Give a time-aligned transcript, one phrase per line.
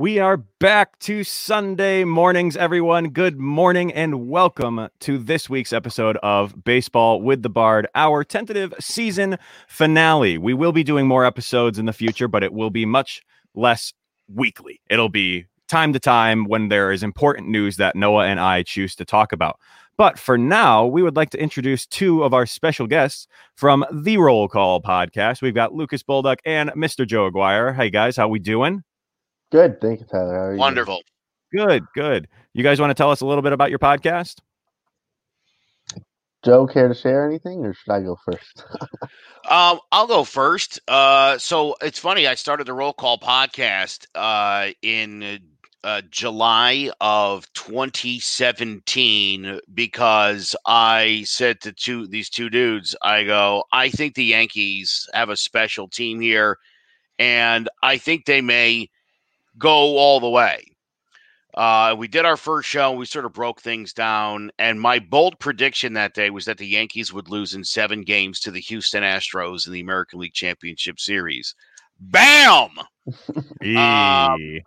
[0.00, 3.10] We are back to Sunday mornings, everyone.
[3.10, 8.72] Good morning and welcome to this week's episode of Baseball with the Bard, our tentative
[8.80, 9.36] season
[9.68, 10.38] finale.
[10.38, 13.20] We will be doing more episodes in the future, but it will be much
[13.54, 13.92] less
[14.26, 14.80] weekly.
[14.88, 18.94] It'll be time to time when there is important news that Noah and I choose
[18.94, 19.60] to talk about.
[19.98, 24.16] But for now, we would like to introduce two of our special guests from the
[24.16, 25.42] Roll Call podcast.
[25.42, 27.06] We've got Lucas Bulldog and Mr.
[27.06, 27.74] Joe Aguirre.
[27.74, 28.82] Hey guys, how we doing?
[29.50, 30.34] Good, thank you, Tyler.
[30.34, 30.58] How are you?
[30.58, 31.00] Wonderful.
[31.52, 32.28] Good, good.
[32.54, 34.36] You guys want to tell us a little bit about your podcast?
[36.42, 38.64] Joe, care to share anything, or should I go first?
[39.48, 40.80] Um, I'll go first.
[40.86, 42.26] Uh, so it's funny.
[42.26, 45.40] I started the Roll Call podcast uh, in
[45.82, 53.88] uh, July of 2017 because I said to two these two dudes, I go, I
[53.88, 56.58] think the Yankees have a special team here,
[57.18, 58.90] and I think they may
[59.60, 60.64] go all the way.
[61.54, 62.92] Uh, we did our first show.
[62.92, 66.66] We sort of broke things down, and my bold prediction that day was that the
[66.66, 70.98] Yankees would lose in seven games to the Houston Astros in the American League Championship
[70.98, 71.54] Series.
[72.00, 72.70] Bam!
[73.66, 74.60] Um,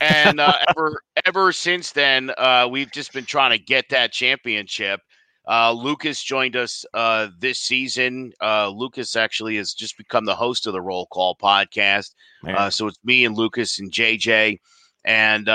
[0.00, 5.00] and uh, ever ever since then, uh, we've just been trying to get that championship.
[5.48, 8.32] Uh, Lucas joined us uh, this season.
[8.42, 12.14] Uh, Lucas actually has just become the host of the Roll Call podcast.
[12.46, 14.58] Uh, so it's me and Lucas and JJ,
[15.04, 15.46] and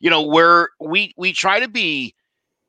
[0.00, 2.14] you know where we we try to be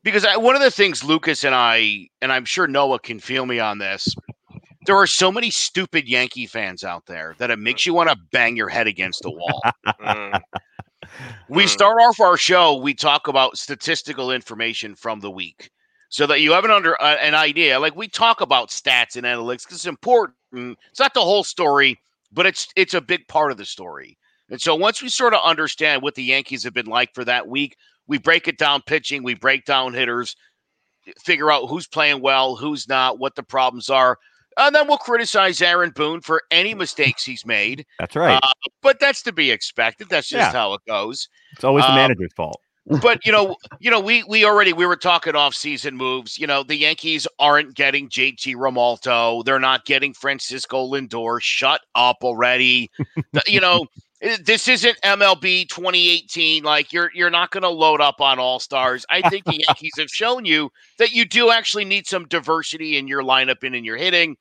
[0.04, 3.46] because I, one of the things Lucas and I and I'm sure Noah can feel
[3.46, 4.16] me on this
[4.86, 8.18] there are so many stupid Yankee fans out there that it makes you want to
[8.32, 9.62] bang your head against the wall.
[10.02, 10.42] mm.
[11.48, 11.68] We mm.
[11.68, 15.70] start off our show, we talk about statistical information from the week
[16.10, 17.80] so that you have an under uh, an idea.
[17.80, 20.36] Like we talk about stats and analytics because it's important.
[20.52, 22.00] It's not the whole story,
[22.32, 24.18] but it's it's a big part of the story.
[24.50, 27.48] And so once we sort of understand what the Yankees have been like for that
[27.48, 27.78] week,
[28.08, 30.36] we break it down pitching, we break down hitters,
[31.24, 34.18] figure out who's playing well, who's not, what the problems are.
[34.58, 37.86] And then we'll criticize Aaron Boone for any mistakes he's made.
[38.00, 38.40] That's right.
[38.44, 40.10] Uh, but that's to be expected.
[40.10, 40.52] That's just yeah.
[40.52, 41.30] how it goes.
[41.54, 42.60] It's always the um, manager's fault.
[43.02, 46.40] But you know, you know, we we already we were talking off season moves.
[46.40, 49.46] You know, the Yankees aren't getting JT Realmuto.
[49.46, 51.40] They're not getting Francisco Lindor.
[51.42, 52.90] Shut up already.
[53.48, 53.86] you know,
[54.22, 56.64] eh, this isn't MLB 2018.
[56.64, 59.06] Like you're you're not going to load up on all stars.
[59.12, 63.08] I think the Yankees have shown you that you do actually need some diversity in
[63.08, 64.36] your lineup and in your hitting.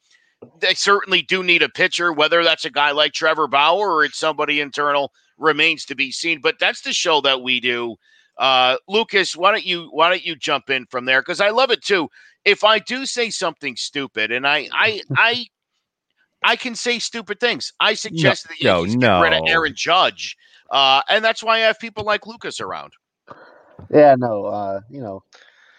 [0.61, 4.19] They certainly do need a pitcher, whether that's a guy like Trevor Bauer or it's
[4.19, 6.41] somebody internal remains to be seen.
[6.41, 7.97] But that's the show that we do.
[8.39, 11.21] Uh, Lucas, why don't you why don't you jump in from there?
[11.21, 12.09] Because I love it too.
[12.45, 15.47] If I do say something stupid, and I I I
[16.43, 17.73] I can say stupid things.
[17.81, 20.37] I suggest no, that you no, get rid of Aaron Judge,
[20.71, 22.93] uh, and that's why I have people like Lucas around.
[23.93, 25.25] Yeah, no, uh, you know,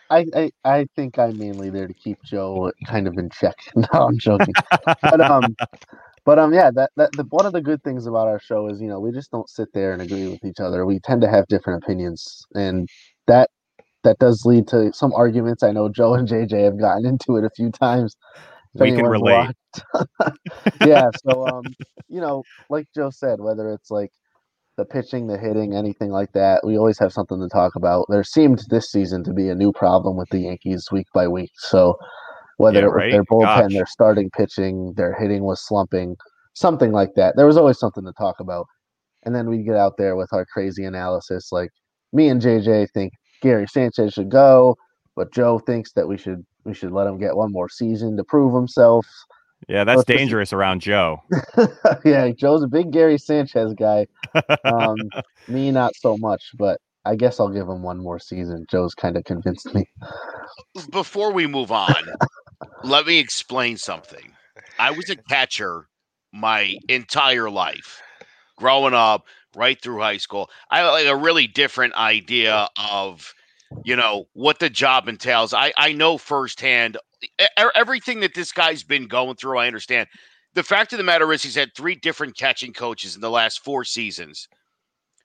[0.09, 3.55] I, I I think I'm mainly there to keep Joe kind of in check.
[3.75, 4.53] no, I'm joking,
[5.01, 5.55] but um,
[6.25, 8.81] but um, yeah, that that the, one of the good things about our show is
[8.81, 10.85] you know we just don't sit there and agree with each other.
[10.85, 12.87] We tend to have different opinions, and
[13.27, 13.49] that
[14.03, 15.63] that does lead to some arguments.
[15.63, 18.15] I know Joe and JJ have gotten into it a few times
[18.73, 19.49] we can relate.
[20.81, 21.63] yeah, so um,
[22.07, 24.11] you know, like Joe said, whether it's like
[24.77, 28.05] the pitching, the hitting, anything like that, we always have something to talk about.
[28.09, 31.51] There seemed this season to be a new problem with the Yankees week by week.
[31.55, 31.97] So
[32.59, 33.11] whether yeah, it was right?
[33.13, 33.73] their bullpen, Gosh.
[33.73, 36.17] their starting pitching, their hitting was slumping,
[36.53, 37.37] something like that.
[37.37, 38.67] There was always something to talk about.
[39.23, 41.53] And then we'd get out there with our crazy analysis.
[41.53, 41.69] Like
[42.11, 44.75] me and JJ think Gary Sanchez should go,
[45.15, 48.25] but Joe thinks that we should we should let him get one more season to
[48.25, 49.07] prove himself.
[49.69, 51.21] Yeah, that's dangerous around Joe.
[52.05, 54.05] yeah, Joe's a big Gary Sanchez guy.
[54.65, 54.97] Um,
[55.47, 58.65] me, not so much, but I guess I'll give him one more season.
[58.69, 59.85] Joe's kind of convinced me.
[60.91, 61.95] Before we move on,
[62.83, 64.33] let me explain something.
[64.77, 65.87] I was a catcher
[66.33, 68.01] my entire life,
[68.57, 69.25] growing up,
[69.55, 70.49] right through high school.
[70.69, 73.33] I had like a really different idea of
[73.83, 75.53] you know what the job entails.
[75.53, 76.97] I I know firsthand
[77.75, 79.57] everything that this guy's been going through.
[79.57, 80.07] I understand.
[80.55, 83.63] The fact of the matter is, he's had three different catching coaches in the last
[83.63, 84.47] four seasons.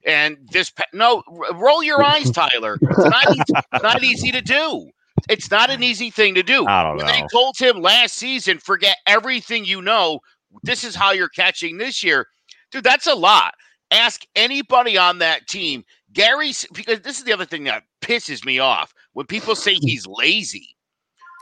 [0.07, 1.23] And this, no,
[1.55, 2.77] roll your eyes, Tyler.
[2.81, 4.91] It's not, easy, not easy to do.
[5.29, 6.67] It's not an easy thing to do.
[6.67, 7.13] I don't when know.
[7.13, 10.21] they told him last season, forget everything you know.
[10.63, 12.27] This is how you're catching this year.
[12.71, 13.55] Dude, that's a lot.
[13.91, 15.85] Ask anybody on that team.
[16.13, 19.87] Gary, because this is the other thing that pisses me off when people say hmm.
[19.87, 20.77] he's lazy.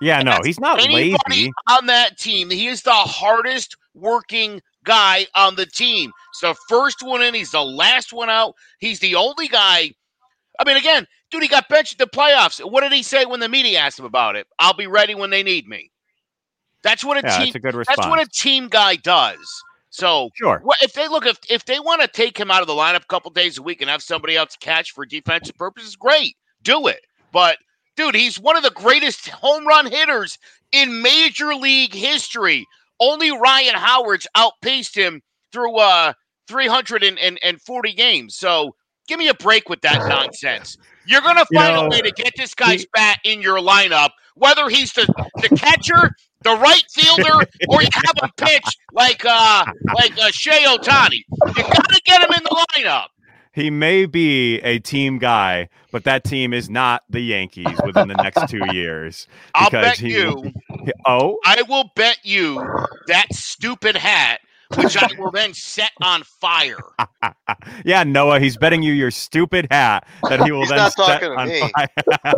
[0.01, 0.95] Yeah, no, he's not lazy.
[0.95, 6.11] Anybody on that team, he is the hardest working guy on the team.
[6.33, 7.35] He's the first one in.
[7.35, 8.55] He's the last one out.
[8.79, 9.93] He's the only guy.
[10.59, 12.61] I mean, again, dude, he got benched at the playoffs.
[12.61, 14.47] What did he say when the media asked him about it?
[14.59, 15.91] I'll be ready when they need me.
[16.83, 17.47] That's what a Yeah, team.
[17.47, 17.97] that's a good response.
[17.97, 19.63] That's what a team guy does.
[19.91, 20.63] So Sure.
[20.81, 23.07] if they look if if they want to take him out of the lineup a
[23.07, 27.01] couple days a week and have somebody else catch for defensive purposes, great, do it.
[27.33, 27.59] But
[27.97, 30.39] dude, he's one of the greatest home run hitters
[30.73, 32.67] in major league history.
[33.01, 36.15] Only Ryan Howard's outpaced him through uh
[36.49, 38.35] 340 games.
[38.37, 38.75] So
[39.09, 40.77] give me a break with that nonsense.
[41.07, 43.59] You're gonna You find know, a way to get this guy's he- bat in your
[43.59, 45.07] lineup, whether he's the,
[45.43, 46.11] the catcher,
[46.43, 49.65] the right fielder, or you have him pitch like uh
[49.97, 51.23] like uh, Shohei Ohtani.
[51.57, 53.07] You gotta get him in the lineup.
[53.55, 58.15] He may be a team guy, but that team is not the Yankees within the
[58.15, 59.27] next two years.
[59.55, 60.53] I'll bet he- you.
[61.05, 62.55] Oh, I will bet you
[63.09, 64.41] that stupid hat,
[64.77, 66.79] which I will then set on fire.
[67.85, 71.21] yeah, Noah, he's betting you your stupid hat that he will He's then not set
[71.21, 71.61] talking to on me.
[71.61, 71.89] fire.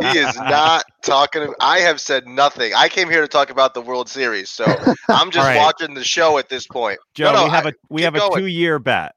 [0.13, 1.41] He is not talking.
[1.43, 1.55] To, me.
[1.59, 2.73] I have said nothing.
[2.75, 4.65] I came here to talk about the World Series, so
[5.09, 5.57] I'm just All right.
[5.57, 6.99] watching the show at this point.
[7.13, 8.41] Joe, no, we have I- a we have a going.
[8.41, 9.13] two year bet.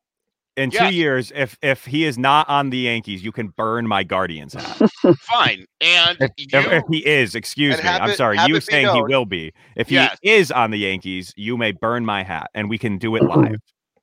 [0.58, 4.02] In two years, if if he is not on the Yankees, you can burn my
[4.02, 4.90] Guardians hat.
[5.20, 5.64] Fine.
[5.80, 8.94] And If, you if he is, excuse me, I'm it- sorry, you it be saying
[8.94, 9.52] he will be.
[9.76, 10.18] If Yes.
[10.22, 13.22] he is on the Yankees, you may burn my hat, and we can do it
[13.22, 13.56] live.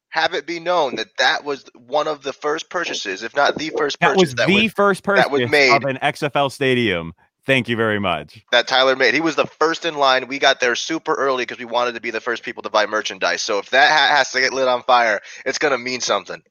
[0.10, 3.70] Have it be known that that was one of the first purchases, if not the
[3.78, 6.50] first That purchase was that, the was, first purchase that was made of an XFL
[6.50, 7.12] stadium.
[7.46, 8.44] Thank you very much.
[8.52, 9.14] that Tyler made.
[9.14, 10.28] He was the first in line.
[10.28, 12.86] We got there super early because we wanted to be the first people to buy
[12.86, 13.42] merchandise.
[13.42, 16.42] So if that hat has to get lit on fire, it's gonna mean something.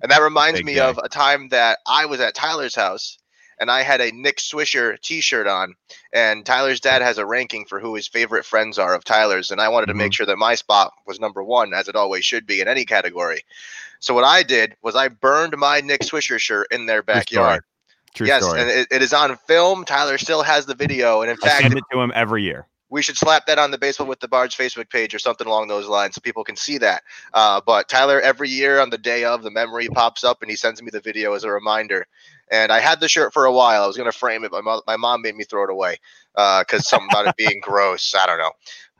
[0.00, 3.18] And that reminds Big me of a time that I was at Tyler's house
[3.62, 5.74] and I had a Nick Swisher T-shirt on,
[6.12, 9.60] and Tyler's dad has a ranking for who his favorite friends are of Tyler's, and
[9.60, 10.12] I wanted to make mm-hmm.
[10.12, 13.42] sure that my spot was number one, as it always should be in any category.
[14.00, 17.62] So what I did was I burned my Nick Swisher shirt in their backyard.
[18.14, 18.60] True yes, story.
[18.60, 19.84] and it, it is on film.
[19.84, 22.66] Tyler still has the video, and in I fact, send it to him every year.
[22.90, 25.68] we should slap that on the Baseball with the Bards Facebook page or something along
[25.68, 27.02] those lines so people can see that.
[27.32, 30.56] Uh, but Tyler, every year on the day of, the memory pops up and he
[30.56, 32.06] sends me the video as a reminder.
[32.50, 33.82] And I had the shirt for a while.
[33.82, 35.96] I was going to frame it, but my, my mom made me throw it away
[36.34, 38.14] because something about it being gross.
[38.14, 38.52] I don't know.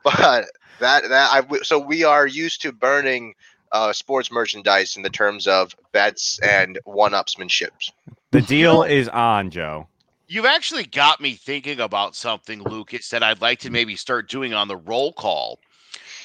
[0.03, 0.47] But
[0.81, 3.35] that, that I, so we are used to burning
[3.73, 7.91] uh, sports merchandise in the terms of bets and one upsmanships.
[8.33, 9.89] The deal is on, Joe.
[10.27, 14.55] You've actually got me thinking about something, Lucas, that I'd like to maybe start doing
[14.55, 15.61] on the roll call.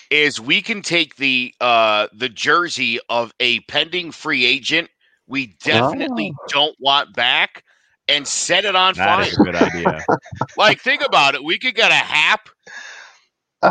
[0.10, 4.90] Is we can take the uh the jersey of a pending free agent
[5.28, 7.64] we definitely don't want back
[8.08, 9.28] and set it on That fire.
[9.28, 10.06] is a good idea.
[10.58, 11.44] Like, think about it.
[11.44, 12.50] We could get a Happ,
[13.64, 13.70] Oh,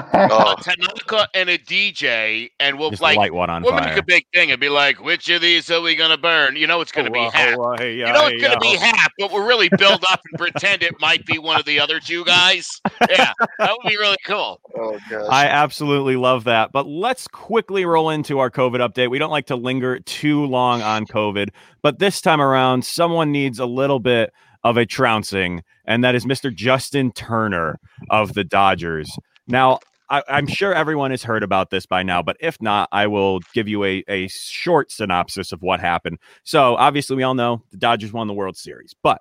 [0.59, 3.91] a Tanaka, and a DJ, and we'll Just like light one on we'll fire.
[3.91, 6.57] make a big thing and be like, which of these are we gonna burn?
[6.57, 7.57] You know it's gonna be Oh, Happ.
[7.59, 10.21] oh, hey, You yeah, know hey, it's gonna be half, but we'll really build up
[10.29, 12.69] and pretend it might be one of the other two guys.
[13.09, 14.61] Yeah, that would be really cool.
[14.77, 15.27] oh gosh.
[15.31, 16.73] I absolutely love that.
[16.73, 19.09] But let's quickly roll into our COVID update.
[19.11, 21.51] We don't like to linger too long on COVID,
[21.83, 24.33] but this time around, someone needs a little bit
[24.65, 26.53] of a trouncing, and that is Mr.
[26.53, 27.79] Justin Turner
[28.11, 29.09] of the Dodgers.
[29.47, 33.07] Now, I, I'm sure everyone has heard about this by now, but if not, I
[33.07, 36.19] will give you a, a short synopsis of what happened.
[36.45, 39.21] So, obviously, we all know the Dodgers won the World Series, but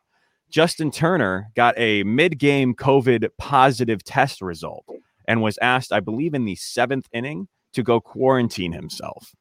[0.50, 4.86] Justin Turner got a mid game COVID positive test result
[5.28, 9.34] and was asked, I believe, in the seventh inning to go quarantine himself.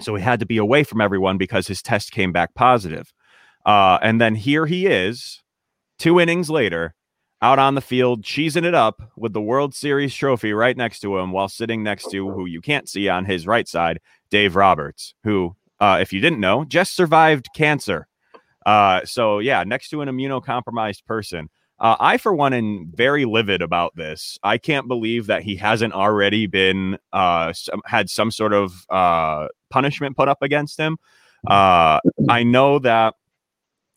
[0.00, 3.12] So he had to be away from everyone because his test came back positive.
[3.66, 5.42] Uh, and then here he is,
[5.98, 6.94] two innings later,
[7.40, 11.18] out on the field, cheesing it up with the World Series trophy right next to
[11.18, 15.14] him while sitting next to who you can't see on his right side, Dave Roberts,
[15.24, 18.08] who, uh, if you didn't know, just survived cancer.
[18.66, 21.48] Uh, so, yeah, next to an immunocompromised person.
[21.80, 24.36] Uh, I, for one, am very livid about this.
[24.42, 29.46] I can't believe that he hasn't already been uh, some, had some sort of uh,
[29.70, 30.98] punishment put up against him.
[31.46, 33.14] Uh, I know that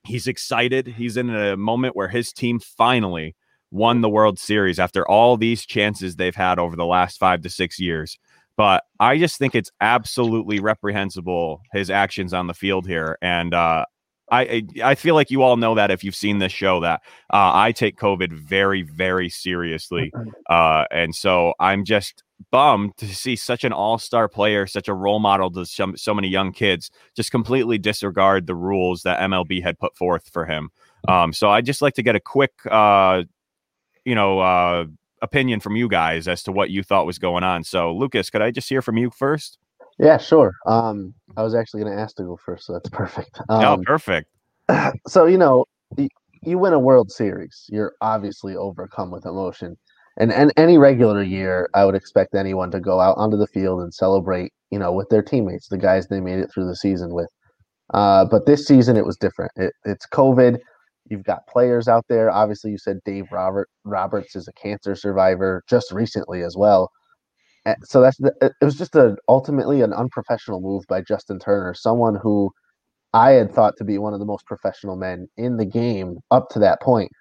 [0.03, 0.87] he's excited.
[0.87, 3.35] He's in a moment where his team finally
[3.71, 7.49] won the World Series after all these chances they've had over the last five to
[7.49, 8.17] six years.
[8.57, 13.85] But I just think it's absolutely reprehensible his actions on the field here, and uh,
[14.29, 17.01] I I feel like you all know that if you've seen this show that
[17.33, 20.11] uh, I take COVID very very seriously,
[20.49, 25.19] uh, and so I'm just bummed to see such an all-star player, such a role
[25.19, 29.77] model to some, so many young kids, just completely disregard the rules that MLB had
[29.79, 30.69] put forth for him.
[31.07, 33.23] Um, so I'd just like to get a quick, uh,
[34.05, 34.85] you know, uh,
[35.21, 37.63] opinion from you guys as to what you thought was going on.
[37.63, 39.57] So Lucas, could I just hear from you first?
[39.99, 40.53] Yeah, sure.
[40.65, 43.39] Um, I was actually going to ask to go first, so that's perfect.
[43.49, 44.29] Um, oh, perfect.
[45.07, 45.65] so you know,
[45.97, 46.07] y-
[46.41, 49.77] you win a World Series, you're obviously overcome with emotion.
[50.17, 53.81] And, and any regular year, I would expect anyone to go out onto the field
[53.81, 57.13] and celebrate, you know, with their teammates, the guys they made it through the season
[57.13, 57.29] with.
[57.93, 59.51] Uh, but this season, it was different.
[59.55, 60.57] It, it's COVID.
[61.09, 62.29] You've got players out there.
[62.29, 66.89] Obviously, you said Dave Robert Roberts is a cancer survivor just recently as well.
[67.65, 71.73] And so that's the, it was just a ultimately an unprofessional move by Justin Turner,
[71.73, 72.51] someone who
[73.13, 76.49] I had thought to be one of the most professional men in the game up
[76.51, 77.11] to that point.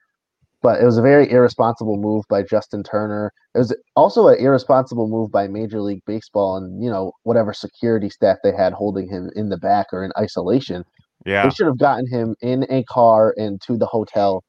[0.63, 3.33] But it was a very irresponsible move by Justin Turner.
[3.55, 8.11] It was also an irresponsible move by Major League Baseball and you know whatever security
[8.11, 10.85] staff they had holding him in the back or in isolation.
[11.27, 11.45] Yeah.
[11.45, 14.43] They should have gotten him in a car and to the hotel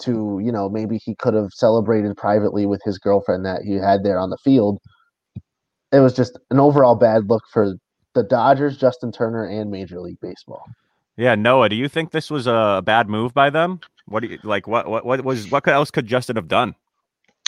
[0.00, 4.02] to, you know, maybe he could have celebrated privately with his girlfriend that he had
[4.02, 4.78] there on the field.
[5.92, 7.74] It was just an overall bad look for
[8.14, 10.64] the Dodgers, Justin Turner, and Major League Baseball.
[11.16, 13.80] Yeah, Noah, do you think this was a bad move by them?
[14.10, 14.66] What do you like?
[14.66, 16.74] What what what was what else could Justin have done?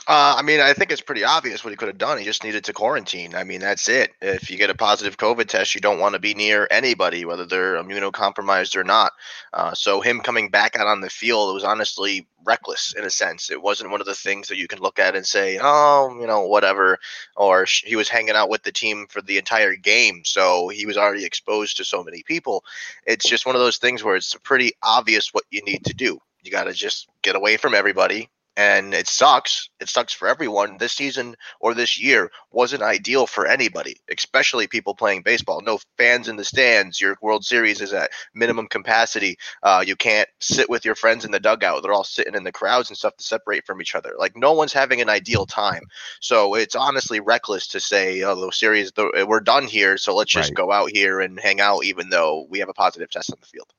[0.09, 2.19] Uh, I mean, I think it's pretty obvious what he could have done.
[2.19, 3.37] He just needed to quarantine.
[3.37, 4.11] I mean, that's it.
[4.21, 7.47] If you get a positive COVID test, you don't want to be near anybody, whether
[7.47, 9.12] they're immunocompromised or not.
[9.52, 13.49] Uh, so him coming back out on the field was honestly reckless in a sense.
[13.49, 16.26] It wasn't one of the things that you can look at and say, oh, you
[16.26, 16.99] know, whatever.
[17.37, 20.97] Or he was hanging out with the team for the entire game, so he was
[20.97, 22.64] already exposed to so many people.
[23.07, 26.21] It's just one of those things where it's pretty obvious what you need to do.
[26.42, 29.70] You got to just get away from everybody, and it sucks.
[29.80, 30.76] It sucks for everyone.
[30.78, 35.61] This season or this year wasn't ideal for anybody, especially people playing baseball.
[35.62, 37.00] No fans in the stands.
[37.00, 39.38] Your World Series is at minimum capacity.
[39.62, 41.82] Uh, you can't sit with your friends in the dugout.
[41.82, 44.12] They're all sitting in the crowds and stuff to separate from each other.
[44.18, 45.84] Like no one's having an ideal time.
[46.20, 49.96] So it's honestly reckless to say, "Oh, the series, the, we're done here.
[49.96, 50.56] So let's just Right.
[50.56, 53.46] go out here and hang out, even though we have a positive test on the
[53.46, 53.72] field."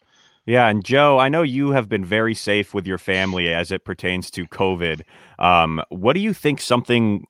[0.46, 3.86] Yeah, and Joe, I know you have been very safe with your family as it
[3.86, 5.02] pertains to COVID.
[5.40, 7.26] Um, what do you think something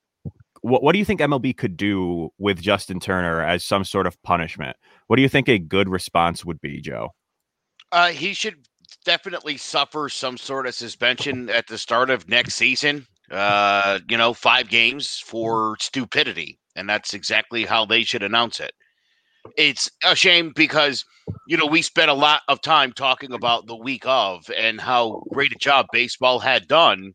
[0.63, 4.21] what what do you think MLB could do with Justin Turner as some sort of
[4.23, 4.77] punishment?
[5.07, 7.09] What do you think a good response would be, Joe?
[7.91, 8.65] Uh, he should
[9.05, 13.05] definitely suffer some sort of suspension at the start of next season.
[13.29, 18.73] Uh, you know, five games for stupidity, and that's exactly how they should announce it.
[19.57, 21.03] It's a shame because
[21.47, 25.23] you know we spent a lot of time talking about the week of and how
[25.31, 27.13] great a job baseball had done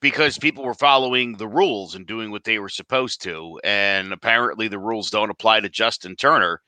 [0.00, 4.68] because people were following the rules and doing what they were supposed to, and apparently
[4.68, 6.60] the rules don't apply to Justin Turner.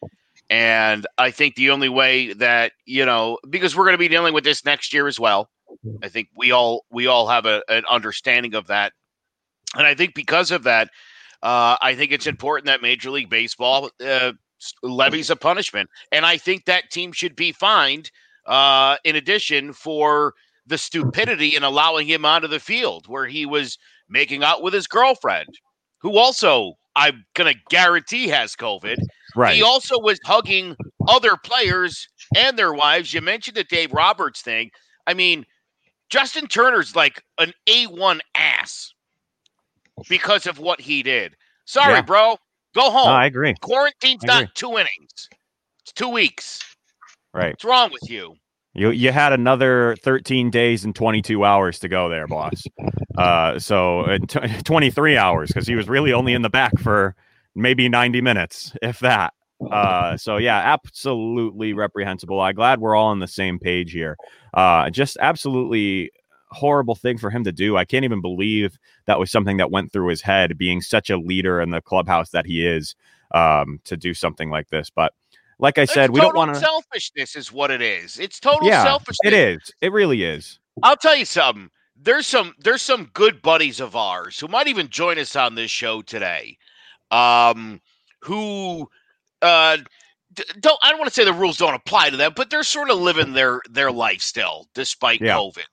[0.51, 4.35] And I think the only way that you know, because we're going to be dealing
[4.35, 5.51] with this next year as well.
[6.03, 8.93] I think we all we all have a, an understanding of that,
[9.77, 10.89] and I think because of that,
[11.43, 14.33] uh, I think it's important that Major League Baseball uh,
[14.83, 18.11] levies a punishment, and I think that team should be fined.
[18.47, 20.35] Uh, in addition, for
[20.67, 23.77] the stupidity in allowing him onto the field, where he was
[24.09, 25.49] making out with his girlfriend,
[25.99, 28.97] who also I'm gonna guarantee has COVID.
[29.37, 29.55] Right.
[29.55, 33.13] He also was hugging other players and their wives.
[33.15, 34.71] You mentioned the Dave Roberts thing.
[35.07, 35.45] I mean,
[36.11, 38.93] Justin Turner's like an A1 ass
[40.09, 41.37] because of what he did.
[41.67, 42.03] Sorry, Yeah.
[42.03, 42.39] bro.
[42.75, 43.07] Go home.
[43.07, 43.55] No, I agree.
[43.61, 44.53] Quarantine's I not agree.
[44.55, 45.29] two innings.
[45.83, 46.61] It's two weeks.
[47.35, 47.51] Right.
[47.53, 48.35] What's wrong with you?
[48.75, 52.63] You you had another 13 days and 22 hours to go there, boss.
[53.17, 57.17] Uh, so uh, t- 23 hours because he was really only in the back for
[57.55, 59.33] maybe 90 minutes, if that.
[59.73, 62.41] Uh, so yeah, absolutely reprehensible.
[62.41, 64.17] I'm glad we're all on the same page here.
[64.55, 66.13] Uh, just absolutely
[66.51, 67.77] horrible thing for him to do.
[67.77, 71.17] I can't even believe that was something that went through his head, being such a
[71.17, 72.95] leader in the clubhouse that he is,
[73.33, 74.91] um, to do something like this.
[74.91, 75.13] But
[75.59, 76.61] like I said, It's we don't want to.
[76.61, 78.19] selfishness is what it is.
[78.19, 79.19] It's total Yeah, selfishness.
[79.25, 79.59] It is.
[79.81, 80.59] It really is.
[80.83, 81.71] I'll tell you something.
[82.01, 85.71] There's some there's some good buddies of ours who might even join us on this
[85.71, 86.57] show today.
[87.11, 87.81] Um,
[88.21, 88.89] who
[89.43, 89.79] uh
[90.35, 92.63] d- don't I don't want to say the rules don't apply to them, but they're
[92.63, 95.37] sort of living their their life still despite Yeah.
[95.37, 95.65] COVID.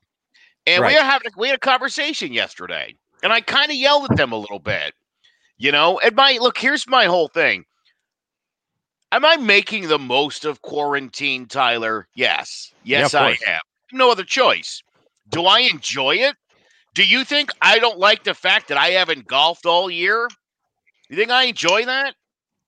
[0.67, 0.93] And Right.
[0.93, 4.31] we are having we had a conversation yesterday, and I kind of yelled at them
[4.31, 4.93] a little bit.
[5.57, 7.65] You know, and my look, here's my whole thing.
[9.11, 12.07] Am I making the most of quarantine, Tyler?
[12.15, 12.73] Yes.
[12.83, 13.43] Yes, of I course.
[13.47, 13.59] am.
[13.93, 14.81] No other choice.
[15.29, 16.35] Do I enjoy it?
[16.93, 20.27] Do you think I don't like the fact that I haven't golfed all year?
[21.09, 22.15] You think I enjoy that?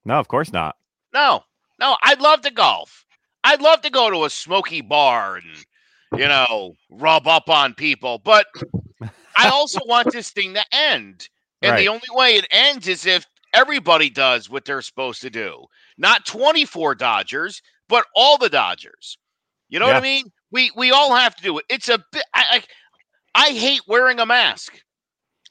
[0.05, 0.75] No, of course not.
[1.13, 1.43] No.
[1.79, 3.05] No, I'd love to golf.
[3.43, 5.65] I'd love to go to a smoky bar and,
[6.15, 8.19] you know, rub up on people.
[8.19, 8.47] But
[9.35, 11.29] I also want this thing to end.
[11.61, 15.65] And the only way it ends is if everybody does what they're supposed to do.
[15.97, 19.17] Not 24 Dodgers, but all the Dodgers.
[19.69, 20.25] You know what I mean?
[20.51, 21.65] We we all have to do it.
[21.69, 22.23] It's a bit.
[22.33, 22.61] I,
[23.35, 24.81] I I hate wearing a mask.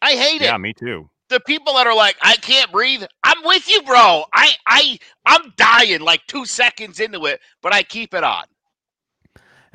[0.00, 0.54] I hate Yeah, it.
[0.54, 1.10] Yeah, me too.
[1.28, 3.02] The people that are like, I can't breathe.
[3.25, 4.25] I'm with you, bro.
[4.32, 8.44] I I I'm dying like two seconds into it, but I keep it on.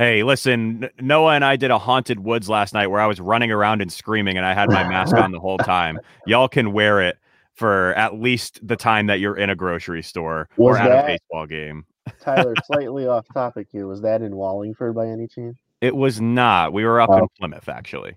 [0.02, 3.52] Hey, listen, Noah and I did a haunted woods last night where I was running
[3.52, 6.00] around and screaming and I had my mask on the whole time.
[6.26, 7.20] Y'all can wear it
[7.54, 11.08] for at least the time that you're in a grocery store or at that- a
[11.08, 11.86] baseball game.
[12.20, 13.86] Tyler, slightly off topic here.
[13.86, 15.56] Was that in Wallingford by any chance?
[15.82, 16.74] It was not.
[16.74, 17.28] We were up in Oh.
[17.38, 18.16] Plymouth actually.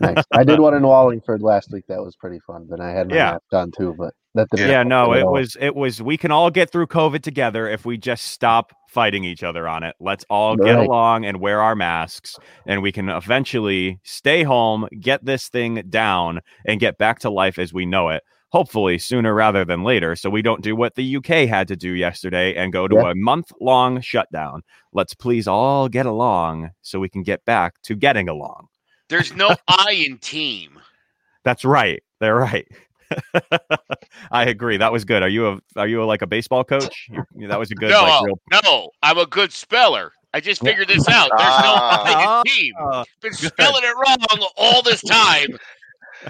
[0.00, 0.24] Nice.
[0.32, 1.84] I did one in Wallingford last week.
[1.86, 2.66] That was pretty fun.
[2.68, 3.30] But I had my Yeah.
[3.34, 3.94] mask on too.
[3.96, 4.70] But that didn't.
[4.70, 5.32] Yeah, no, it all.
[5.32, 9.24] was it was we can all get through COVID together if we just stop fighting
[9.24, 9.94] each other on it.
[10.00, 15.24] Let's all get along and wear our masks and we can eventually stay home, get
[15.24, 18.22] this thing down and get back to life as we know it.
[18.50, 21.92] Hopefully sooner rather than later so we don't do what the UK had to do
[21.92, 23.12] yesterday and go to Yeah.
[23.12, 24.62] a month long shutdown.
[24.92, 28.66] Let's please all get along so we can get back to getting along.
[29.08, 30.80] There's no I in team.
[31.44, 32.02] That's right.
[32.18, 32.66] They're right.
[34.30, 34.76] I agree.
[34.76, 35.22] That was good.
[35.22, 37.08] Are you a are you a, like a baseball coach?
[37.36, 40.12] You- That was a good no, like real no, I'm a good speller.
[40.32, 41.30] I just figured this out.
[41.36, 42.02] There's Ah.
[42.06, 42.74] no I in team.
[42.80, 45.48] Uh, Been spelling it wrong all this time.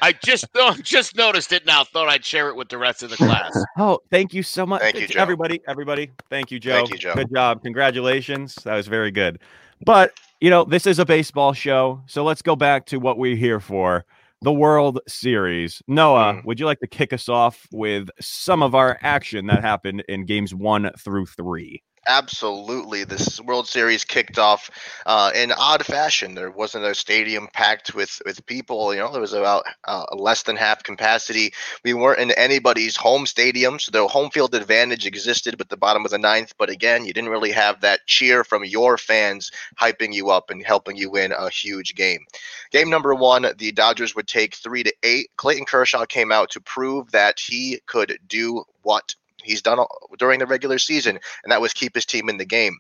[0.03, 0.47] I just
[0.83, 1.85] just noticed it now.
[1.85, 3.57] Thought I'd share it with the rest of the class.
[3.77, 4.81] Oh, thank you so much.
[4.83, 5.21] Thank you, Joe.
[5.21, 6.11] Everybody, everybody.
[6.31, 6.77] Thank you, Joe.
[6.77, 7.15] Thank you, Joe.
[7.15, 7.63] Good job.
[7.63, 8.55] Congratulations.
[8.65, 9.41] That was very good.
[9.85, 12.03] But, you know, this is a baseball show.
[12.07, 14.05] So let's go back to what we're here for
[14.43, 15.83] the World Series.
[15.87, 16.45] Noah, Mm.
[16.47, 20.25] would you like to kick us off with some of our action that happened in
[20.27, 21.83] games one through three?
[22.09, 23.05] Absolutely.
[23.05, 24.71] This World Series kicked off
[25.05, 26.35] uh, in odd fashion.
[26.35, 28.95] There wasn't a stadium packed with, with people.
[28.95, 31.53] You know, there was about uh, less than half capacity.
[31.85, 36.07] We weren't in anybody's home stadium, so the home field advantage existed but the bottom
[36.07, 36.55] of the ninth.
[36.57, 40.65] But again, you didn't really have that cheer from your fans hyping you up and
[40.65, 42.25] helping you win a huge game.
[42.71, 45.31] Game number one, the Dodgers would take three to eight.
[45.37, 49.15] Clayton Kershaw came out to prove that he could do what
[49.51, 49.85] he's done
[50.19, 52.79] during the regular season and that was keep his team in the game.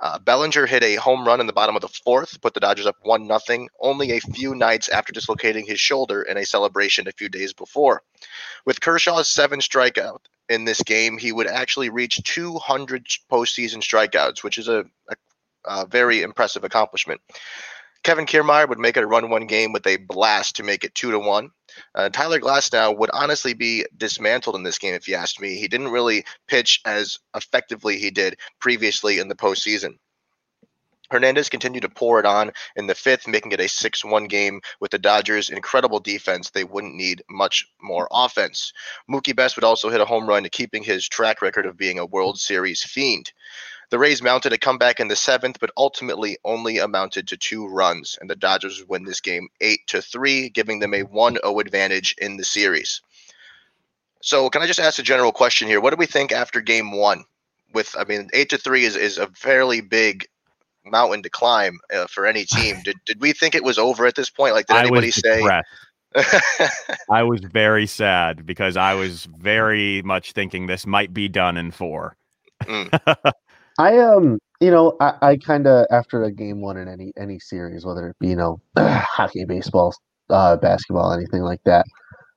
[0.00, 2.86] Uh, Bellinger hit a home run in the bottom of the fourth, put the Dodgers
[2.86, 3.68] up one nothing.
[3.78, 8.02] Only a few nights after dislocating his shoulder in a celebration a few days before.
[8.64, 14.56] With Kershaw's seven strikeout in this game, he would actually reach 200 postseason strikeouts, which
[14.56, 15.16] is a, a,
[15.66, 17.20] a very impressive accomplishment.
[18.02, 21.10] Kevin Kiermaier would make it a run-one game with a blast to make it two
[21.10, 21.50] to one.
[21.94, 25.56] Uh, Tyler Glasnow would honestly be dismantled in this game, if you asked me.
[25.56, 29.98] He didn't really pitch as effectively he did previously in the postseason.
[31.10, 34.60] Hernandez continued to pour it on in the fifth, making it a 6 1 game
[34.80, 36.50] with the Dodgers' incredible defense.
[36.50, 38.72] They wouldn't need much more offense.
[39.10, 42.06] Mookie Betts would also hit a home run, keeping his track record of being a
[42.06, 43.32] World Series fiend.
[43.90, 48.16] The Rays mounted a comeback in the seventh, but ultimately only amounted to two runs,
[48.20, 52.36] and the Dodgers win this game eight to three, giving them a 1-0 advantage in
[52.36, 53.00] the series.
[54.22, 55.80] So, can I just ask a general question here?
[55.80, 57.24] What do we think after Game One?
[57.72, 60.26] With, I mean, eight to three is is a fairly big
[60.84, 62.76] mountain to climb uh, for any team.
[62.84, 64.54] Did did we think it was over at this point?
[64.54, 65.42] Like, did anybody say?
[67.10, 71.70] I was very sad because I was very much thinking this might be done in
[71.70, 72.16] four.
[73.80, 77.38] I um, you know, I, I kind of after a game one in any any
[77.38, 79.94] series, whether it be you know hockey, baseball,
[80.28, 81.86] uh, basketball, anything like that.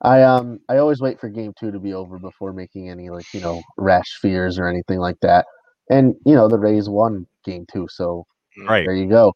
[0.00, 3.26] I um, I always wait for game two to be over before making any like
[3.34, 5.44] you know rash fears or anything like that.
[5.90, 8.24] And you know the Rays won game two, so
[8.56, 8.86] Right.
[8.86, 9.34] there you go.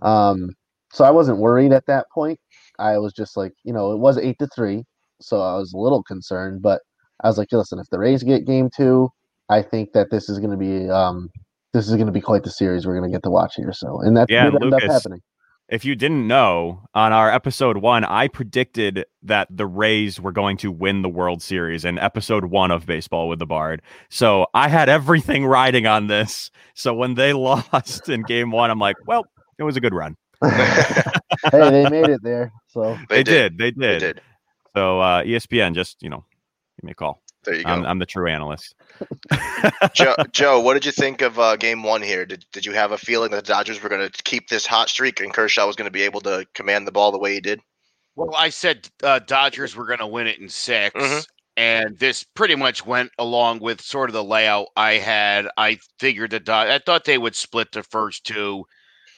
[0.00, 0.50] Um,
[0.92, 2.38] so I wasn't worried at that point.
[2.78, 4.84] I was just like, you know, it was eight to three,
[5.20, 6.80] so I was a little concerned, but
[7.22, 9.10] I was like, listen, if the Rays get game two,
[9.50, 11.28] I think that this is going to be um,
[11.72, 13.72] this is going to be quite the series we're going to get to watch here.
[13.72, 15.22] So, and that's Yeah, did end up Lucas, happening.
[15.68, 20.56] If you didn't know, on our episode one, I predicted that the Rays were going
[20.58, 23.80] to win the World Series in episode one of Baseball with the Bard.
[24.08, 26.50] So I had everything riding on this.
[26.74, 29.24] So when they lost in game one, I'm like, well,
[29.58, 30.16] it was a good run.
[30.44, 31.20] hey,
[31.52, 32.52] they made it there.
[32.68, 33.56] So They, did.
[33.56, 34.00] They They did.
[34.00, 34.20] did.
[34.74, 36.24] So uh, ESPN, just, you know,
[36.78, 37.22] give me a call.
[37.44, 37.70] There you go.
[37.70, 38.74] I'm, I'm the true analyst.
[39.94, 42.26] Joe, Joe, what did you think of uh, game one here?
[42.26, 44.88] Did, did you have a feeling that the Dodgers were going to keep this hot
[44.90, 47.40] streak and Kershaw was going to be able to command the ball the way he
[47.40, 47.60] did?
[48.16, 51.26] Well, I said uh, Dodgers were going to win it in 6 Mhm.
[51.56, 55.48] and this pretty much went along with sort of the layout I had.
[55.56, 58.64] I figured the Dod- I thought they would split the first two.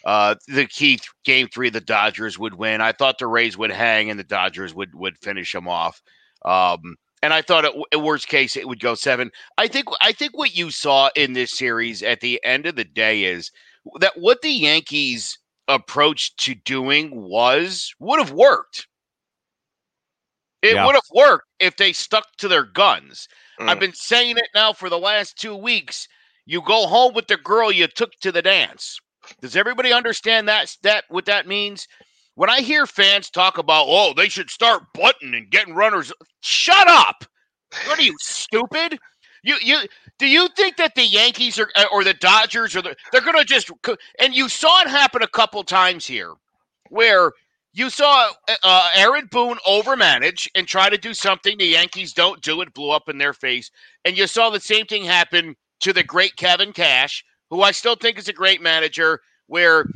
[0.05, 2.81] Uh, the key th- game three, the Dodgers would win.
[2.81, 6.01] I thought the Rays would hang and the Dodgers would would finish them off.
[6.45, 9.31] Um, and I thought at worst case it would go seven.
[9.57, 12.85] I think I think what you saw in this series at the end of the
[12.85, 13.51] day is
[14.01, 18.89] that what the Yankees approach to doing was would have worked.
[20.63, 20.87] It Yeah.
[20.87, 23.29] would have worked if they stuck to their guns.
[23.59, 23.69] Mm.
[23.69, 26.07] I've been saying it now for the last two weeks.
[26.47, 28.99] You go home with the girl you took to the dance.
[29.41, 31.87] Does everybody understand that that what that means?
[32.35, 36.89] When I hear fans talk about, oh, they should start button and getting runners, shut
[36.89, 37.25] up.
[37.87, 38.99] What are you stupid?
[39.43, 39.81] You you
[40.19, 43.45] do you think that the Yankees are or the Dodgers or the, they're going to
[43.45, 43.71] just
[44.21, 46.35] and you saw it happen a couple times here
[46.91, 47.33] where
[47.75, 48.31] you saw
[48.63, 52.61] uh, Aaron Boone overmanage and try to do something the Yankees don't do.
[52.61, 53.71] It blew up in their face,
[54.05, 57.97] and you saw the same thing happen to the great Kevin Cash, who I still
[57.97, 59.21] think is a great manager.
[59.47, 59.87] Where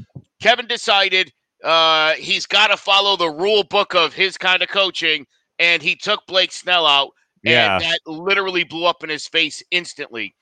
[0.40, 1.33] Kevin decided
[1.64, 5.27] uh, he's got to follow the rule book of his kind of coaching,
[5.59, 7.11] and he took Blake Snell out,
[7.42, 7.77] Yeah.
[7.77, 10.35] and that literally blew up in his face instantly.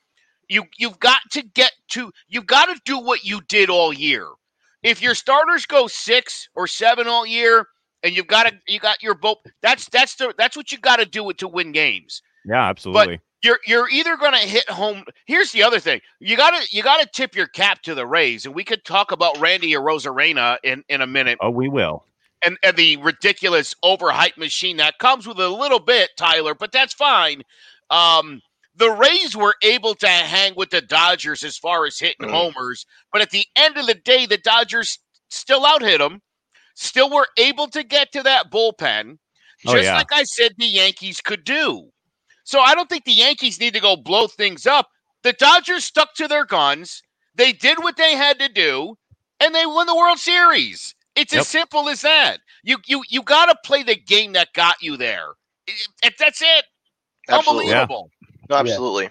[0.47, 4.27] You you've got to get to you've got to do what you did all year.
[4.83, 7.65] If your starters go six or seven all year,
[8.03, 10.97] and you've got to you got your boat, that's that's the that's what you got
[10.97, 13.19] to do it to win games Yeah, absolutely.
[13.45, 15.03] You're you're either going to hit home.
[15.25, 18.05] Here's the other thing: you got to you got to tip your cap to the
[18.07, 22.03] Rays, and we could talk about Randy Arozarena in in a minute, oh, we will.
[22.43, 26.93] and, and the ridiculous overhyped machine that comes with a little bit, Tyler, but that's
[26.93, 27.43] fine.
[27.91, 28.41] Um,
[28.75, 32.31] the Rays were able to hang with the Dodgers as far as hitting Mhm.
[32.31, 36.21] homers, but at the end of the day, the Dodgers still out hit them,
[36.73, 39.17] still were able to get to that bullpen,
[39.67, 39.95] Oh, just yeah.
[39.95, 41.91] like I said the Yankees could do.
[42.45, 44.89] So I don't think the Yankees need to go blow things up.
[45.23, 47.03] The Dodgers stuck to their guns.
[47.35, 48.97] They did what they had to do,
[49.41, 50.95] and they won the World Series.
[51.15, 51.41] It's Yep.
[51.41, 52.39] as simple as that.
[52.63, 55.33] You you you got to play the game that got you there.
[55.67, 56.65] It- it- that's it.
[57.29, 57.67] Absolutely.
[57.69, 57.81] Yeah.
[57.83, 58.11] Unbelievable.
[58.49, 58.59] No, Yeah.
[58.61, 59.09] absolutely.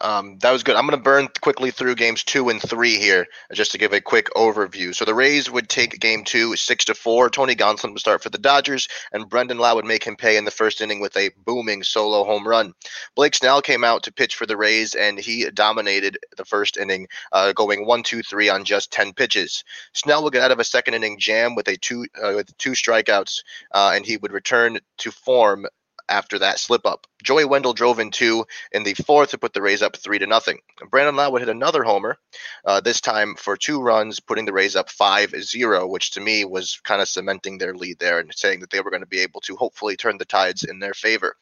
[0.00, 0.76] Um, that was good.
[0.76, 4.00] I'm going to burn quickly through games two and three here, just to give a
[4.00, 4.94] quick overview.
[4.94, 7.28] So the Rays would take game two six to four.
[7.30, 10.44] Tony Gonsolin would start for the Dodgers, and Brandon Lowe would make him pay in
[10.44, 12.74] the first inning with a booming solo home run.
[13.16, 17.08] Blake Snell came out to pitch for the Rays, and he dominated the first inning,
[17.32, 19.64] uh, going one, two, three on just ten pitches.
[19.94, 22.72] Snell would get out of a second inning jam with a two uh, with two
[22.72, 25.66] strikeouts, uh, and he would return to form
[26.08, 27.06] after that slip up.
[27.22, 30.26] Joey Wendle drove in two in the fourth to put the Rays up three to
[30.26, 30.58] nothing.
[30.90, 32.18] Brandon Lowe would hit another homer,
[32.64, 36.80] uh, this time for two runs, putting the Rays up 5-0, which to me was
[36.84, 39.40] kind of cementing their lead there and saying that they were going to be able
[39.42, 41.36] to hopefully turn the tides in their favor.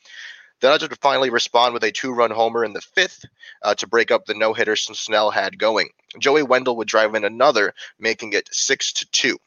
[0.61, 3.26] The Dodgers would finally respond with a two-run homer in the fifth
[3.62, 5.90] uh, to break up the no-hitter Snell had going.
[6.18, 9.38] Joey Wendle would drive in another, making it six to two.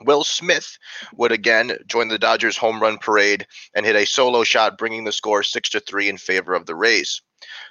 [0.00, 0.78] Will Smith
[1.14, 5.12] would again join the Dodgers home run parade and hit a solo shot, bringing the
[5.12, 7.22] score six to three in favor of the Rays.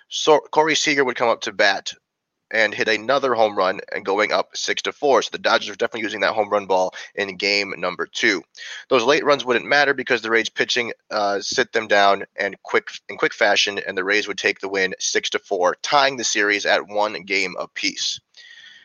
[0.10, 1.94] So Corey Seager would come up to bat
[2.54, 5.24] and hit another home run and going up six to four.
[5.24, 8.44] So the Dodgers are definitely using that home run ball in game number two.
[8.90, 12.90] Those late runs wouldn't matter because the Rays pitching uh, sit them down and quick
[13.10, 16.24] in quick fashion, and the Rays would take the win six to four, tying the
[16.24, 18.20] series at one game apiece.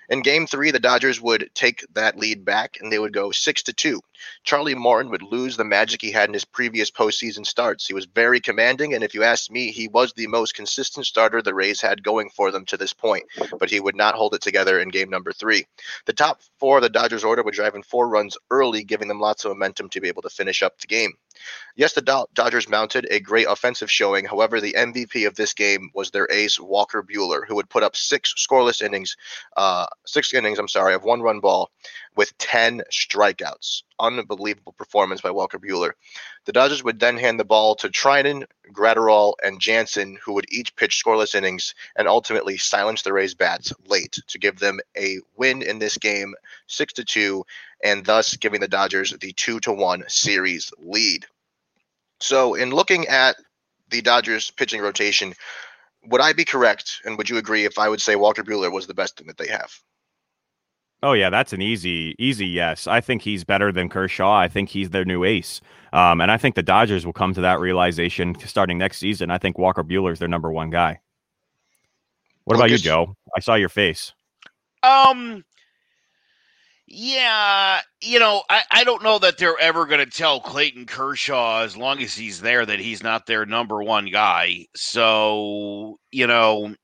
[0.08, 3.62] In game three, the Dodgers would take that lead back and they would go six
[3.64, 4.00] to two.
[4.42, 7.86] Charlie Morton would lose the magic he had in his previous postseason starts.
[7.86, 11.42] He was very commanding, and if you ask me, he was the most consistent starter
[11.42, 13.24] the Rays had going for them to this point,
[13.58, 15.66] but he would not hold it together in game number three.
[16.06, 19.20] The top four of the Dodgers order would drive in four runs early, giving them
[19.20, 21.12] lots of momentum to be able to finish up the game.
[21.76, 24.24] Yes, the Do- Dodgers mounted a great offensive showing.
[24.24, 27.96] However, the MVP of this game was their ace, Walker Buehler, who would put up
[27.96, 29.16] six scoreless innings,
[29.56, 31.70] uh, six innings, I'm sorry, of one run ball
[32.16, 33.82] with 10 strikeouts.
[34.00, 35.92] Unbelievable performance by Walker Buehler.
[36.44, 40.74] The Dodgers would then hand the ball to Treinen, Graterol, and Jansen, who would each
[40.76, 45.62] pitch scoreless innings and ultimately silence the Rays' bats late to give them a win
[45.62, 46.34] in this game,
[46.66, 47.44] six to two,
[47.82, 51.26] and thus giving the Dodgers the two to one series lead.
[52.20, 53.36] So, in looking at
[53.90, 55.34] the Dodgers pitching rotation,
[56.04, 58.86] would I be correct, and would you agree if I would say Walker Buehler was
[58.86, 59.72] the best thing that they have?
[61.02, 62.86] Oh yeah, that's an easy, easy yes.
[62.86, 64.36] I think he's better than Kershaw.
[64.36, 65.60] I think he's their new ace,
[65.92, 69.30] um, and I think the Dodgers will come to that realization starting next season.
[69.30, 71.00] I think Walker Buehler is their number one guy.
[72.44, 73.14] What about you, Joe?
[73.36, 74.12] I saw your face.
[74.82, 75.44] Um,
[76.86, 81.60] yeah, you know, I, I don't know that they're ever going to tell Clayton Kershaw,
[81.62, 84.66] as long as he's there, that he's not their number one guy.
[84.74, 86.74] So, you know,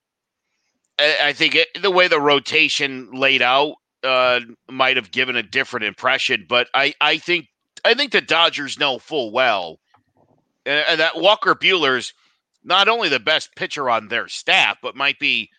[0.98, 4.40] I, I think it, the way the rotation laid out uh,
[4.70, 6.46] might have given a different impression.
[6.48, 7.46] But I, I think
[7.84, 9.78] I think the Dodgers know full well
[10.66, 12.12] and, and that Walker Buehler's
[12.62, 15.50] not only the best pitcher on their staff, but might be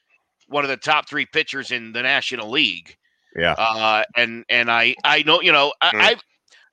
[0.47, 2.97] one of the top three pitchers in the National League.
[3.35, 3.53] Yeah.
[3.57, 6.01] Uh, and and I I know you know I, Mm.
[6.01, 6.15] I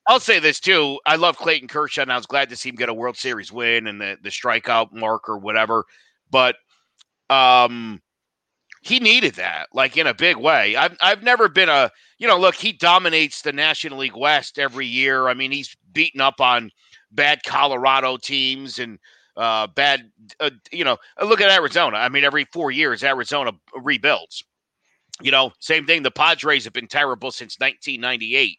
[0.07, 0.99] I'll say this too.
[1.07, 3.53] I love Clayton Kershaw, and I was glad to see him get a World Series
[3.53, 5.85] win and the the strikeout mark or whatever.
[6.31, 6.57] But
[7.31, 8.01] um,
[8.83, 10.77] he needed that like in a big way.
[10.77, 14.87] I've I've never been a you know look he dominates the National League West every
[14.87, 15.29] year.
[15.29, 16.71] I mean he's beaten up on
[17.13, 18.99] bad Colorado teams and
[19.37, 21.97] uh, bad uh, you know look at Arizona.
[21.97, 24.45] I mean every four years Arizona rebuilds.
[25.21, 26.03] You know same thing.
[26.03, 28.59] The Padres have been terrible since 1998.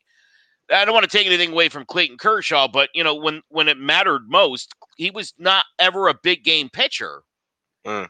[0.71, 3.67] I don't want to take anything away from Clayton Kershaw, but you know when when
[3.67, 7.23] it mattered most, he was not ever a big game pitcher.
[7.85, 8.07] Mm.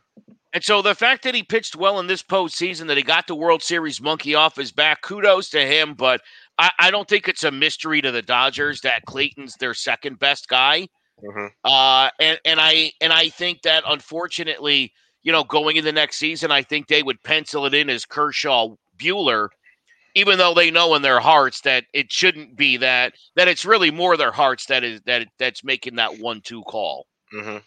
[0.53, 3.35] And so the fact that he pitched well in this postseason, that he got the
[3.35, 5.95] World Series monkey off his back, kudos to him.
[5.95, 6.21] But
[6.59, 10.47] I, I don't think it's a mystery to the Dodgers that Clayton's their second best
[10.47, 10.87] guy.
[11.23, 11.49] Mhm.
[11.63, 16.17] Uh, and and I and I think that unfortunately, you know, going in the next
[16.17, 19.49] season, I think they would pencil it in as Kershaw Buehler,
[20.15, 23.13] even though they know in their hearts that it shouldn't be that.
[23.35, 27.07] That it's really more their hearts that is that that's making that one-two call.
[27.31, 27.57] hmm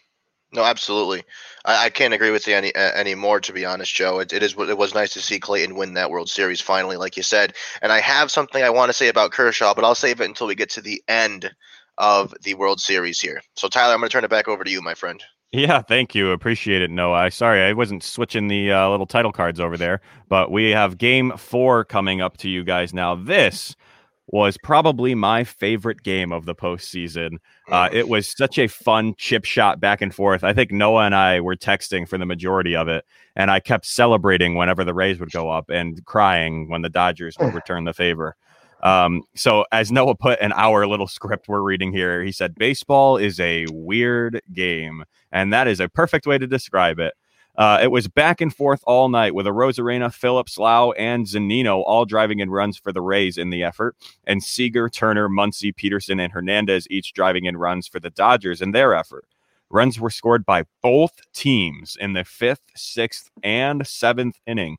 [0.53, 1.23] No, absolutely.
[1.65, 3.39] I, I can't agree with you any uh, anymore.
[3.41, 4.55] To be honest, Joe, it, it is.
[4.57, 7.53] It was nice to see Clayton win that World Series finally, like you said.
[7.81, 10.47] And I have something I want to say about Kershaw, but I'll save it until
[10.47, 11.51] we get to the end
[11.97, 13.41] of the World Series here.
[13.55, 15.21] So, Tyler, I'm going to turn it back over to you, my friend.
[15.51, 16.31] Yeah, thank you.
[16.31, 17.31] Appreciate it, Noah.
[17.31, 21.31] Sorry I wasn't switching the uh, little title cards over there, but we have game
[21.37, 23.15] four coming up to you guys now.
[23.15, 23.75] This
[24.27, 27.37] was probably my favorite game of the postseason.
[27.69, 30.43] Uh, it was such a fun chip shot back and forth.
[30.43, 33.85] I think Noah and I were texting for the majority of it, and I kept
[33.85, 37.93] celebrating whenever the Rays would go up and crying when the Dodgers would return the
[37.93, 38.35] favor.
[38.83, 43.17] Um, so as Noah put in our little script we're reading here, he said baseball
[43.17, 47.13] is a weird game, and that is a perfect way to describe it.
[47.57, 52.05] Uh, it was back and forth all night with Arozarena, Phillips, Lowe, and Zunino all
[52.05, 56.31] driving in runs for the Rays in the effort, and Seager, Turner, Muncy, Pederson, and
[56.31, 59.25] Hernandez each driving in runs for the Dodgers in their effort.
[59.69, 64.77] Runs were scored by both teams in the fifth, sixth, and seventh inning.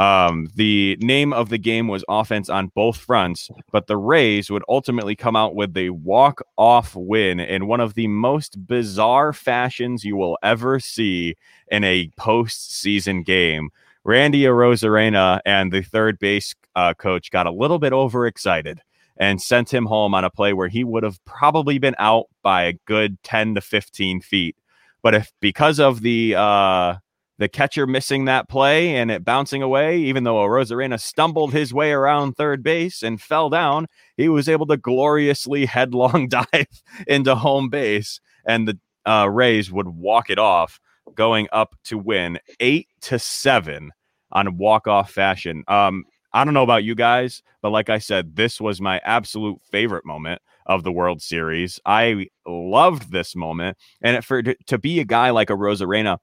[0.00, 4.64] Um, the name of the game was offense on both fronts, but the Rays would
[4.68, 10.04] ultimately come out with a walk off win in one of the most bizarre fashions
[10.04, 11.36] you will ever see
[11.68, 13.70] in a postseason game.
[14.02, 18.80] Randy Arozarena and the third base uh, coach got a little bit overexcited
[19.16, 22.64] and sent him home on a play where he would have probably been out by
[22.64, 24.56] a good 10 to 15 feet.
[25.02, 26.96] But if because of the uh,
[27.38, 31.92] the catcher missing that play and it bouncing away, even though Arozarena stumbled his way
[31.92, 37.68] around third base and fell down, he was able to gloriously headlong dive into home
[37.68, 40.80] base, and the uh, Rays would walk it off,
[41.14, 43.90] going up to win eight to seven
[44.32, 45.64] on walk off fashion.
[45.68, 49.60] Um, I don't know about you guys, but like I said, this was my absolute
[49.70, 51.78] favorite moment of the World Series.
[51.86, 56.18] I loved this moment, and for to be a guy like Arozarena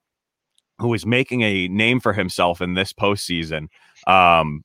[0.78, 3.68] who is making a name for himself in this postseason,
[4.06, 4.64] um,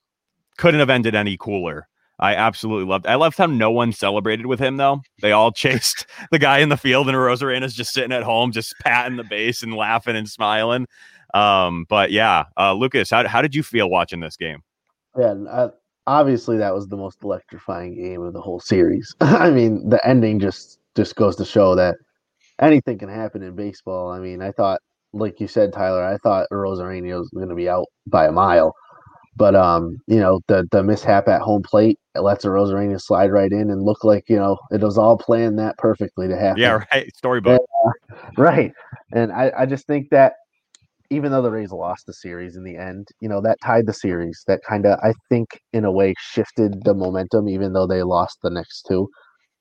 [0.58, 1.88] couldn't have ended any cooler.
[2.20, 3.06] I absolutely loved.
[3.06, 5.02] I loved how no one celebrated with him though.
[5.22, 8.74] They all chased the guy in the field, and Arozarena's just sitting at home, just
[8.84, 10.88] patting the base and laughing and smiling.
[11.34, 14.64] Um, but yeah, uh, Lucas, how how did you feel watching this game?
[15.16, 15.70] Yeah, uh,
[16.08, 19.16] obviously that was the most electrifying game of the whole series.
[19.22, 21.98] I mean, the ending just just goes to show that
[22.60, 24.10] anything can happen in baseball.
[24.10, 24.82] I mean, I thought,
[25.14, 28.74] like you said, Tyler, I thought Arozarena was going to be out by a mile,
[29.36, 33.52] but um, you know, the the mishap at home plate it lets Arozarena slide right
[33.52, 36.62] in and look like you know it was all planned that perfectly to happen.
[36.62, 37.16] Yeah, right.
[37.16, 37.62] Storybook.
[38.38, 38.72] Right.
[39.14, 40.34] And I, I just think that
[41.10, 43.94] even though the Rays lost the series in the end, you know, that tied the
[43.94, 44.44] series.
[44.48, 48.40] That kind of, I think, in a way, shifted the momentum, even though they lost
[48.44, 49.08] the next two.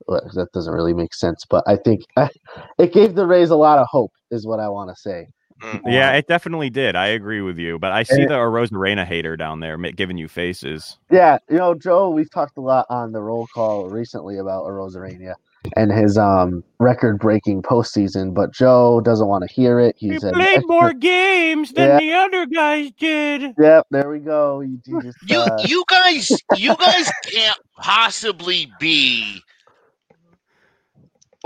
[0.07, 2.03] Well, That doesn't really make sense, but I think
[2.79, 5.29] it gave the Rays a lot of hope, is what I want to say.
[5.63, 5.81] Mm.
[5.87, 6.97] Yeah, Um, it definitely did.
[6.97, 10.29] I agree with you, but I see And- the Arozarena hater down there giving you
[10.29, 10.99] faces.
[11.11, 15.33] Yeah, you know, Joe, we've talked a lot on the roll call recently about Arozarena
[15.75, 19.97] and his um record-breaking postseason, but Joe doesn't want to hear it.
[19.99, 23.53] He played more games than the other guys did.
[23.59, 28.71] "Yep, there we go." You, you just, You uh, you guys you guys can't possibly
[28.79, 29.43] be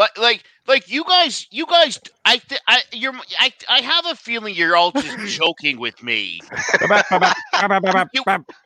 [0.01, 4.17] like like like you guys you guys I th- I you're I I have a
[4.17, 6.41] feeling you're all just joking with me.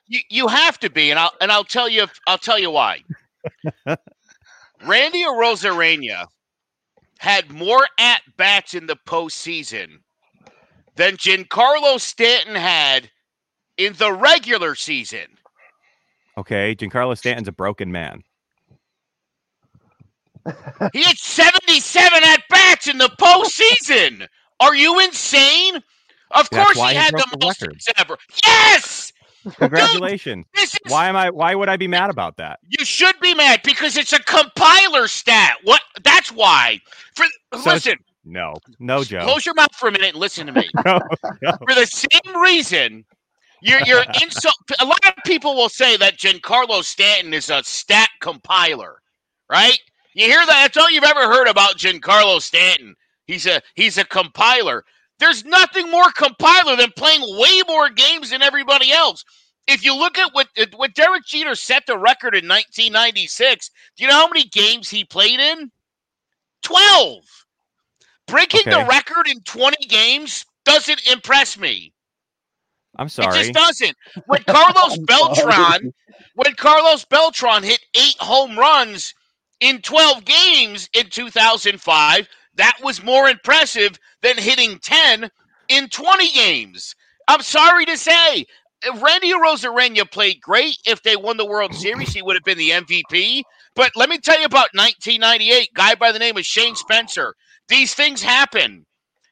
[0.06, 3.02] You you have to be, and I'll and I'll tell you I'll tell you why.
[4.86, 6.26] Randy or Arozarena
[7.18, 9.98] had more at bats in the postseason
[10.94, 13.10] than Giancarlo Stanton had
[13.76, 15.26] in the regular season.
[16.36, 18.22] Okay, Giancarlo Stanton's a broken man.
[20.92, 24.26] He had 77 at bats in the postseason.
[24.60, 25.76] Are you insane?
[26.30, 27.80] Of That's course he had the most record.
[27.96, 28.16] ever.
[28.44, 29.12] Yes!
[29.58, 30.46] Congratulations.
[30.54, 32.60] This is Why am I why would I be mad about that?
[32.68, 35.56] you should be mad because it's a compiler stat.
[35.64, 36.80] What that's why.
[37.14, 37.26] For
[37.58, 38.54] So- listen, No.
[38.80, 39.22] No, Joe.
[39.22, 40.68] close your mouth for a minute and listen to me.
[40.86, 40.98] No,
[41.42, 41.52] no.
[41.68, 43.04] for the same reason
[43.60, 48.08] you're you're insult a lot of people will say that Giancarlo Stanton is a stat
[48.20, 49.00] compiler,
[49.50, 49.78] right?
[50.14, 50.46] You hear that?
[50.46, 52.94] That's all you've ever heard about Giancarlo Stanton.
[53.26, 54.84] He's a he's a compiler.
[55.18, 59.24] There's nothing more compiler than playing way more games than everybody else.
[59.66, 64.08] If you look at what what Derek Jeter set the record in 1996, do you
[64.10, 65.70] know how many games he played in?
[66.62, 67.24] 12.
[68.26, 71.92] Breaking the record in 20 games doesn't impress me.
[72.96, 73.38] I'm sorry.
[73.38, 73.96] It just doesn't.
[74.26, 75.94] When Carlos Beltran, sorry.
[76.34, 79.14] when Carlos Beltran hit eight home runs
[79.64, 85.30] in 12 games in 2005, that was more impressive than hitting 10
[85.70, 86.94] in 20 games.
[87.28, 88.44] I'm sorry to say.
[89.00, 90.76] Randy Arozarena played great.
[90.86, 93.42] If they won the World Series, he would have been the MVP.
[93.74, 95.70] But let me tell you about 1998.
[95.74, 97.34] Guy by the name of Shane Spencer.
[97.68, 98.84] These things happen.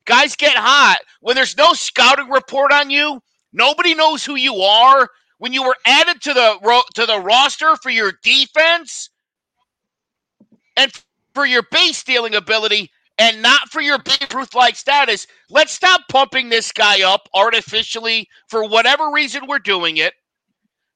[0.06, 3.20] Guys get hot when there's no scouting report on you.
[3.52, 5.08] Nobody knows who you are.
[5.38, 9.10] When you were added to the ro- to the roster for your defense
[10.76, 10.92] and
[11.34, 16.02] for your base stealing ability, and not for your Babe Ruth like status, let's stop
[16.10, 20.14] pumping this guy up artificially for whatever reason we're doing it.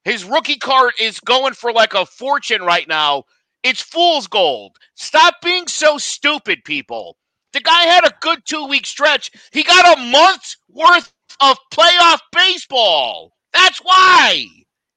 [0.03, 3.23] His rookie card is going for like a fortune right now.
[3.63, 4.77] It's fool's gold.
[4.95, 7.17] Stop being so stupid, people.
[7.53, 9.31] The guy had a good two week stretch.
[9.51, 11.11] He got a month's worth
[11.41, 13.33] of playoff baseball.
[13.53, 14.47] That's why.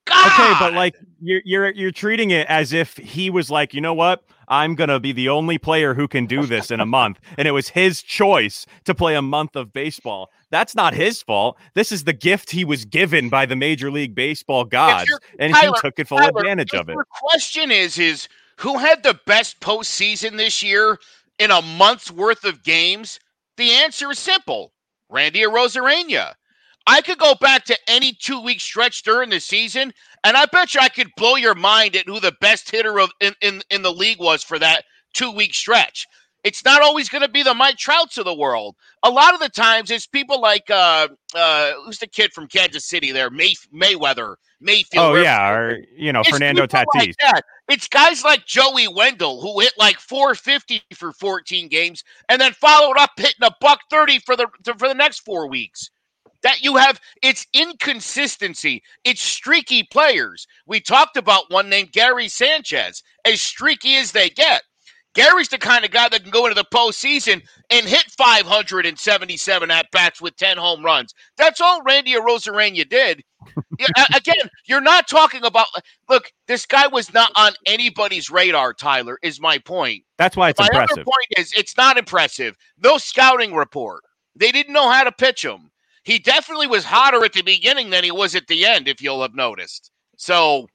[0.07, 0.27] God.
[0.27, 3.95] Okay, but like you're you're you're treating it as if he was like, you know
[3.95, 4.25] what?
[4.49, 7.53] I'm gonna be the only player who can do this in a month, and it
[7.53, 10.31] was his choice to play a month of baseball.
[10.51, 11.57] That's not his fault.
[11.75, 15.73] This is the gift he was given by the Major League Baseball gods, and Tyler,
[15.77, 16.95] he took it full Tyler, advantage of it.
[16.95, 20.99] Your question is is who had the best postseason this year
[21.39, 23.21] in a month's worth of games?
[23.57, 24.73] The answer is simple:
[25.09, 26.35] Randy Arozarena.
[26.90, 30.74] I could go back to any two week stretch during the season, and I bet
[30.74, 33.83] you I could blow your mind at who the best hitter of in, in, in
[33.83, 34.83] the league was for that
[35.14, 36.05] two week stretch.
[36.42, 38.74] It's not always going to be the Mike Trouts of the world.
[39.05, 42.88] A lot of the times, it's people like uh, uh, who's the kid from Kansas
[42.88, 45.05] City there, May, Mayweather, Mayfield.
[45.05, 47.14] Oh yeah, or you know it's Fernando Tatis.
[47.22, 47.44] Like.
[47.68, 52.96] It's guys like Joey Wendle who hit like 450 for 14 games and then followed
[52.98, 55.90] up hitting a buck 30 for the for the next four weeks.
[56.42, 58.83] That you have, it's inconsistency.
[59.05, 60.46] It's streaky players.
[60.66, 64.62] We talked about one named Gary Sanchez, as streaky as they get.
[65.14, 69.90] Gary's the kind of guy that can go into the postseason and hit 577 at
[69.90, 71.14] bats with 10 home runs.
[71.36, 73.22] That's all Randy Arozarena did.
[74.14, 75.66] Again, you're not talking about.
[76.09, 78.72] Look, this guy was not on anybody's radar.
[78.74, 80.05] Tyler is my point.
[80.18, 80.99] That's why it's my impressive.
[80.99, 82.57] other point is it's not impressive.
[82.82, 84.05] No scouting report.
[84.36, 85.70] They didn't know how to pitch him.
[86.11, 89.23] He definitely was hotter at the beginning than he was at the end, if you'll
[89.23, 89.93] have noticed.
[90.17, 90.67] So,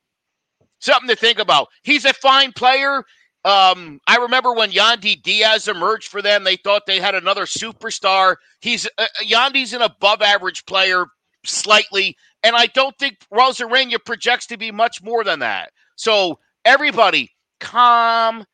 [0.80, 1.68] something to think about.
[1.84, 3.04] He's a fine player.
[3.44, 8.38] Um, I remember when Yandy Diaz emerged for them, they thought they had another superstar.
[8.62, 11.06] He's uh, Yandy's an above average player
[11.44, 15.72] slightly, and I don't think Arozarena projects to be much more than that.
[15.98, 17.30] So, everybody,
[17.60, 18.46] calm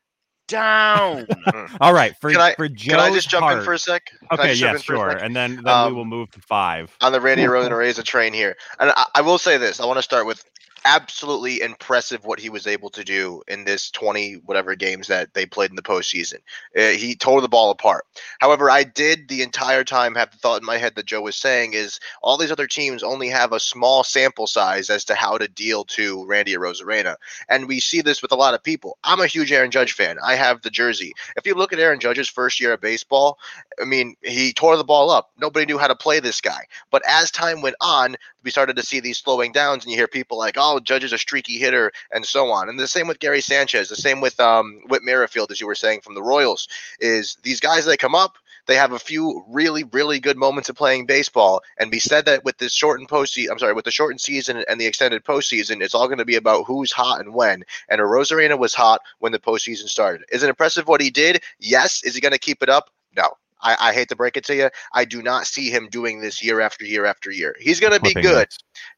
[0.52, 1.26] down.
[1.80, 4.06] All right, for Can I- for Joe's Can I just jump in for a sec?
[4.06, 6.04] Can Okay, just jump yes, in for a sure, and then then Um, we will
[6.04, 6.94] move to five.
[7.00, 8.56] on the Randy Arozarena train here.
[8.78, 10.44] And I, I will say this: I want to start with
[10.84, 15.46] absolutely impressive what he was able to do in this 20 whatever games that they
[15.46, 16.38] played in the postseason.
[16.76, 18.04] Uh, he tore the ball apart.
[18.40, 21.36] However, I did the entire time have the thought in my head that Joe was
[21.36, 25.38] saying is all these other teams only have a small sample size as to how
[25.38, 27.16] to deal to Randy Arozarena.
[27.48, 28.98] And we see this with a lot of people.
[29.04, 30.18] I'm a huge Aaron Judge fan.
[30.24, 31.12] I have the jersey.
[31.36, 33.38] If you look at Aaron Judge's first year of baseball,
[33.80, 35.30] I mean, he tore the ball up.
[35.38, 36.66] Nobody knew how to play this guy.
[36.90, 40.08] But as time went on, we started to see these slowing downs, and you hear
[40.08, 42.68] people like, "Oh, Judge is a streaky hitter," and so on.
[42.68, 43.88] And the same with Gary Sanchez.
[43.88, 46.68] The same with um, Whit Merrifield, as you were saying from the Royals.
[47.00, 50.76] Is these guys that come up, they have a few really, really good moments of
[50.76, 51.62] playing baseball.
[51.78, 54.80] And be said that with this shortened postseason, I'm sorry, with the shortened season and
[54.80, 57.64] the extended postseason, it's all going to be about who's hot and when.
[57.88, 60.24] And Arozarena was hot when the postseason started.
[60.30, 61.42] Is it impressive what he did?
[61.58, 62.02] Yes.
[62.04, 62.90] Is he going to keep it up?
[63.16, 63.36] No.
[63.62, 64.70] I, I, hate to break it to you.
[64.92, 67.56] I do not see him doing this year after year after year.
[67.60, 68.48] He's going to be good.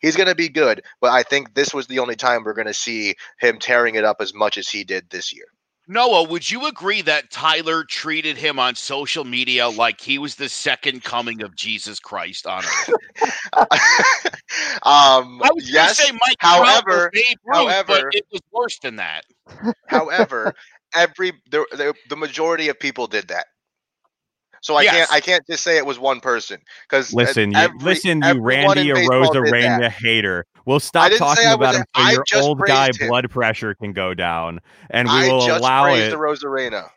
[0.00, 0.82] He's going to be good.
[1.00, 4.04] But I think this was the only time we're going to see him tearing it
[4.04, 5.46] up as much as he did this year.
[5.86, 10.48] Noah, would you agree that Tyler treated him on social media like he was the
[10.48, 12.88] second coming of Jesus Christ on earth?
[14.82, 19.24] um, I was yes, say Mike however, Ruth, however, it was worse than that.
[19.88, 20.54] However,
[20.94, 23.46] every the, the, the majority of people did that.
[24.64, 24.94] So I Yes.
[24.94, 26.58] can't I can't just say it was one person
[26.88, 29.92] because Listen, you, listen, you everyone in Randy baseball did Arozarena that.
[29.92, 30.46] hater.
[30.64, 33.08] We'll stop talking about him so I your just old guy him.
[33.08, 36.10] blood pressure can go down, and we I will just allow praised it.
[36.12, 36.88] the Arozarena.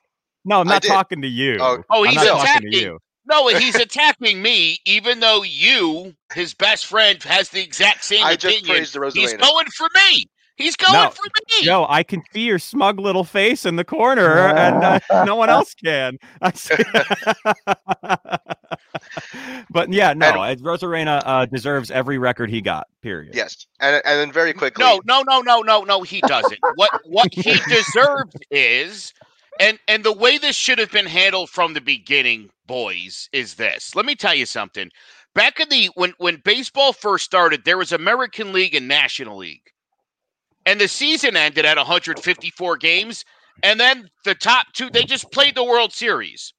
[0.46, 1.58] no, I'm not talking to you.
[1.60, 2.80] Oh, Oh, he's not talking to attacking.
[2.80, 3.00] you.
[3.26, 8.38] No, he's attacking me, even though you, his best friend, has the exact same I
[8.38, 8.78] just opinion.
[8.78, 9.42] praised the He's Arozarena.
[9.42, 10.30] going for me.
[10.58, 11.64] He's going No, for me.
[11.64, 15.50] Joe, I can see your smug little face in the corner, and uh, no one
[15.50, 16.18] else can.
[19.70, 22.88] But yeah, no, Arozarena uh, deserves every record he got.
[23.02, 23.36] Period.
[23.36, 24.84] Yes, and and then very quickly.
[24.84, 26.02] No, no, no, no, no, no.
[26.02, 26.60] He doesn't.
[26.76, 29.14] what what he deserves is,
[29.60, 33.96] and and the way this should have been handled from the beginning, boys, is this.
[33.96, 34.90] Let me tell you something.
[35.36, 39.70] Back in the when when baseball first started, there was American League and National League,
[40.68, 43.26] and the season ended at 154 games,
[43.64, 46.54] and then the top two they just played the World Series.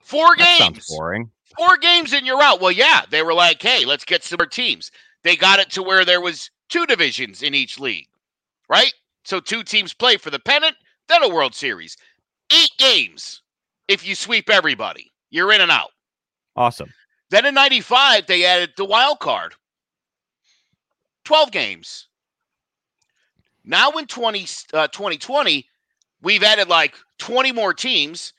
[0.00, 1.30] Four That sounds games boring.
[1.56, 2.60] four games and you're out.
[2.60, 4.90] Well, yeah, they were like, hey, let's get some more teams.
[5.22, 8.06] They got it to where there was two divisions in each league,
[8.68, 8.92] right?
[9.24, 10.76] So two teams play for the pennant,
[11.08, 11.96] then a World Series.
[12.52, 13.42] Eight games.
[13.88, 15.90] If you sweep everybody, you're in and out.
[16.56, 16.88] Awesome.
[17.30, 19.54] Then in 95, they added the wild card.
[21.24, 22.06] 12 games.
[23.66, 25.66] Now in 20, uh, 2020,
[26.22, 28.32] we've added like 20 more teams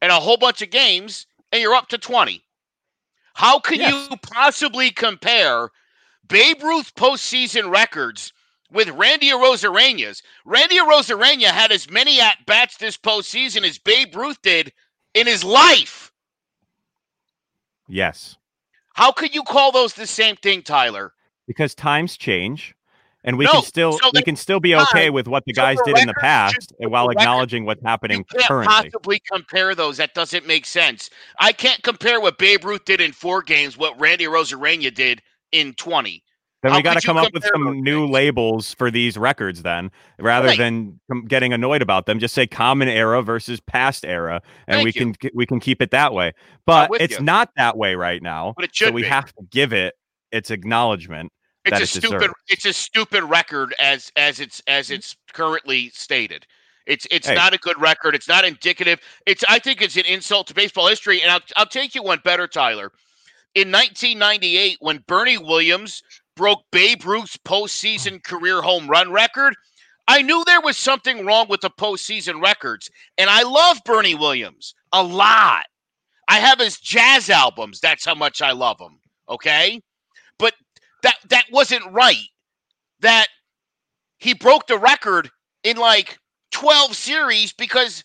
[0.00, 2.42] and a whole bunch of games, and you're up to 20.
[3.34, 4.08] How can Yes.
[4.10, 5.70] you possibly compare
[6.28, 8.32] Babe Ruth postseason records
[8.70, 10.22] with Randy Arozarena's?
[10.44, 14.72] Randy Arozarena had as many at bats this postseason as Babe Ruth did
[15.14, 16.12] in his life.
[17.88, 18.36] Yes,
[18.94, 21.12] How could you call those the same thing, Tyler?
[21.46, 22.74] because times change,
[23.26, 25.60] and we No, can still so we can still be okay with what the so
[25.62, 28.44] guys the did in the past, should- while the record- acknowledging what's You happening can't
[28.46, 28.74] currently.
[28.90, 29.98] possibly compare those.
[29.98, 31.10] That doesn't make sense.
[31.38, 35.20] I can't compare what Babe Ruth did in four games, what Randy Arozarena did
[35.52, 36.22] in 20.
[36.62, 38.10] Then How we got to come up with some new things?
[38.12, 40.58] labels for these records then, rather Right.
[40.58, 40.98] than
[41.28, 42.18] getting annoyed about them.
[42.18, 45.12] Just say common era versus past era, and Thank we you.
[45.14, 46.32] can we can keep it that way.
[46.64, 47.24] But it's you.
[47.24, 48.54] not that way right now.
[48.56, 49.08] But it so should we be.
[49.08, 49.94] have to give it
[50.32, 51.30] its acknowledgement.
[51.66, 52.30] It's a it stupid.
[52.48, 54.94] It's a stupid record as as it's as mm-hmm.
[54.94, 56.46] it's currently stated.
[56.86, 57.34] It's it's Hey.
[57.34, 58.14] not a good record.
[58.14, 59.00] It's not indicative.
[59.26, 61.22] It's I think it's an insult to baseball history.
[61.22, 62.92] And I'll I'll take you one better, Tyler.
[63.54, 66.02] In 1998, when Bernie Williams
[66.36, 68.24] broke Babe Ruth's postseason mm.
[68.24, 69.54] career home run record,
[70.08, 72.90] I knew there was something wrong with the postseason records.
[73.18, 74.20] And I love Bernie mm.
[74.20, 75.66] Williams a lot.
[76.28, 77.80] I have his jazz albums.
[77.80, 78.98] That's how much I love him.
[79.28, 79.80] Okay,
[80.38, 80.54] but
[81.02, 82.28] that that wasn't right.
[83.00, 83.28] That
[84.18, 85.30] he broke the record
[85.62, 86.18] in like
[86.52, 88.02] 12 series because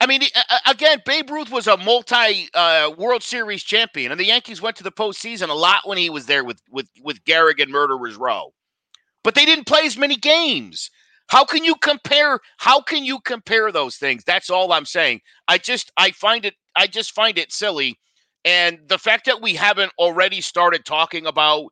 [0.00, 0.22] I mean
[0.66, 4.84] again Babe Ruth was a multi uh, World Series champion and the Yankees went to
[4.84, 8.52] the postseason a lot when he was there with with with Gehrig and Murderers Row.
[9.22, 10.90] But they didn't play as many games.
[11.28, 14.24] How can you compare how can you compare those things?
[14.24, 15.20] That's all I'm saying.
[15.48, 17.98] I just I find it I just find it silly
[18.44, 21.66] and the fact that we haven't already started talking about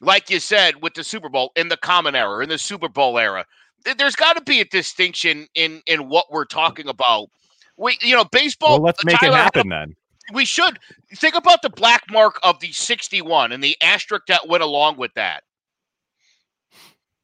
[0.00, 3.18] like you said with the Super Bowl in the common era, in the Super Bowl
[3.18, 3.44] era,
[3.84, 7.28] th- there's got to be a distinction in in what we're talking about.
[7.76, 8.72] We, you know, baseball.
[8.72, 9.96] Well, let's make it Tyler, a- happen then.
[10.32, 10.78] We should
[11.14, 15.12] think about the black mark of the 61 and the asterisk that went along with
[15.14, 15.42] that.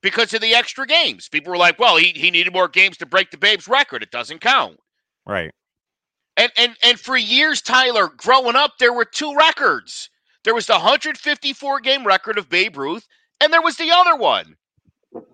[0.03, 3.07] Because of the extra games, people were like, "Well, he, he needed more games to
[3.07, 4.03] break the Babe's record.
[4.03, 4.79] It doesn't count."
[5.25, 5.53] Right.
[6.37, 10.11] And and and for years, Tyler, growing up, there were two records.
[10.47, 13.09] There was the 154 game record of Babe Ruth,
[13.41, 14.55] and there was the other one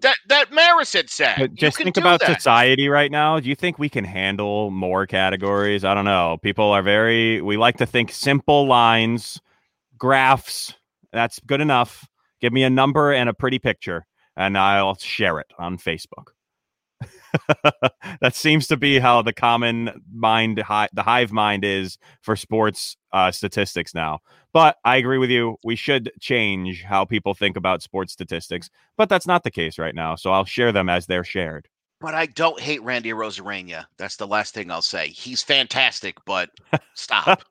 [0.00, 1.38] that that Maris had set.
[1.38, 2.34] But just think about that.
[2.34, 3.38] society right now.
[3.38, 5.84] Do you think we can handle more categories?
[5.84, 6.38] I don't know.
[6.42, 9.38] People are very, we like to think simple lines,
[9.98, 10.72] graphs.
[11.12, 12.08] That's good enough.
[12.40, 16.28] Give me a number and a pretty picture, and I'll share it on Facebook.
[18.20, 22.96] that seems to be how the common mind, hi, the hive mind is for sports
[23.12, 24.20] uh, statistics now.
[24.52, 25.56] But I agree with you.
[25.64, 29.94] We should change how people think about sports statistics, but that's not the case right
[29.94, 30.14] now.
[30.16, 31.68] So I'll share them as they're shared.
[32.00, 33.84] But I don't hate Randy Arozarena.
[33.96, 35.08] That's the last thing I'll say.
[35.08, 36.50] He's fantastic, but
[36.94, 37.44] stop.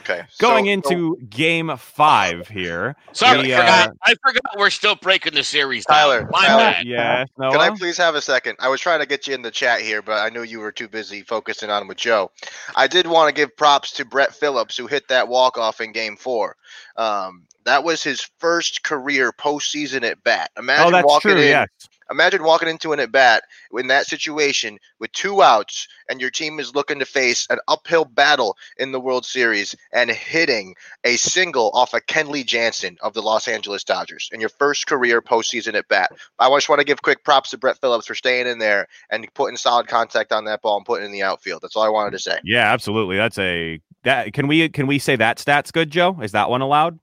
[0.00, 0.22] Okay.
[0.38, 2.94] Going so- into game five here.
[3.12, 5.84] Sorry, We, I, forgot, uh, I forgot we're still breaking the series.
[5.84, 6.28] Tyler.
[6.30, 6.58] My Tyler.
[6.72, 6.86] bad.
[6.86, 8.56] Yes, Can I please have a second?
[8.60, 10.72] I was trying to get you in the chat here, but I knew you were
[10.72, 12.30] too busy focusing on with Joe.
[12.76, 15.92] I did want to give props to Brett Phillips, who hit that walk off in
[15.92, 16.56] Game Four.
[16.96, 20.50] Um, that was his first career postseason at bat.
[20.56, 21.40] Imagine Oh, that's walking true.
[21.40, 21.48] in.
[21.48, 21.68] Yes.
[22.10, 26.60] Imagine walking into an at bat in that situation with two outs, and your team
[26.60, 31.70] is looking to face an uphill battle in the World Series and hitting a single
[31.74, 35.88] off of Kenley Jansen of the Los Angeles Dodgers in your first career postseason at
[35.88, 36.10] bat.
[36.38, 39.26] I just want to give quick props to Brett Phillips for staying in there and
[39.34, 41.62] putting solid contact on that ball and putting in the outfield.
[41.62, 42.38] That's all I wanted to say.
[42.44, 43.16] Yeah, absolutely.
[43.16, 46.18] That's a that can we can we say that stat's good, Joe?
[46.22, 46.98] Is that one allowed?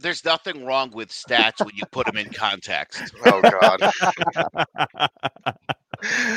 [0.00, 3.12] There's nothing wrong with stats when you put them in context.
[3.26, 3.90] Oh God.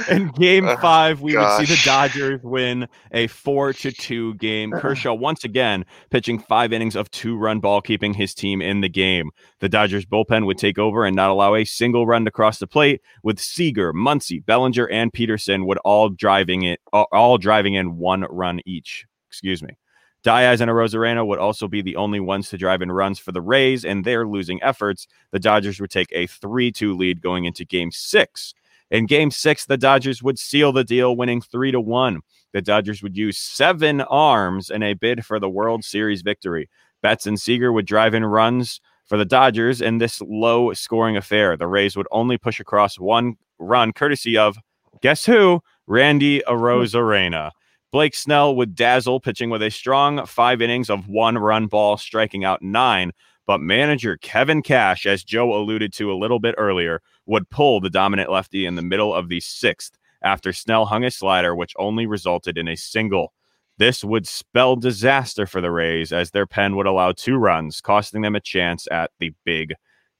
[0.09, 1.79] In game five, we would see the.
[1.85, 4.73] Dodgers win a four to two game.
[4.73, 4.81] Uh-huh.
[4.81, 8.89] Kershaw once again pitching five innings of two run ball, keeping his team in the
[8.89, 9.29] game.
[9.59, 12.65] The Dodgers bullpen would take over and not allow a single run to cross the
[12.65, 17.97] plate, with Seager, Muncy, Bellinger, and Pederson would all driving it all- all driving in
[17.97, 19.05] one run each.
[19.29, 19.77] Excuse me.
[20.23, 23.41] Diaz and Arozarena would also be the only ones to drive in runs for the
[23.41, 27.65] Rays, and their losing efforts, the Dodgers would take a 3 2 lead going into
[27.65, 28.53] game six.
[28.91, 32.19] In game six, the Dodgers would seal the deal, winning 3 to 1.
[32.53, 36.69] The Dodgers would use seven arms in a bid for the World Series victory.
[37.01, 41.57] Betts and Seager would drive in runs for the Dodgers in this low scoring affair.
[41.57, 44.57] The Rays would only push across one run, courtesy of,
[45.01, 45.61] guess who?
[45.87, 46.53] Randy hmm.
[46.53, 47.51] Arozarena.
[47.91, 52.45] Blake Snell would dazzle, pitching with a strong five innings of one run ball, striking
[52.45, 53.11] out nine.
[53.45, 57.89] But manager Kevin Cash, as Joe alluded to a little bit earlier, would pull the
[57.89, 62.05] dominant lefty in the middle of the sixth after Snell hung a slider, which only
[62.05, 63.33] resulted in a single.
[63.77, 68.21] This would spell disaster for the Rays as their pen would allow two runs, costing
[68.21, 69.73] them a chance at the big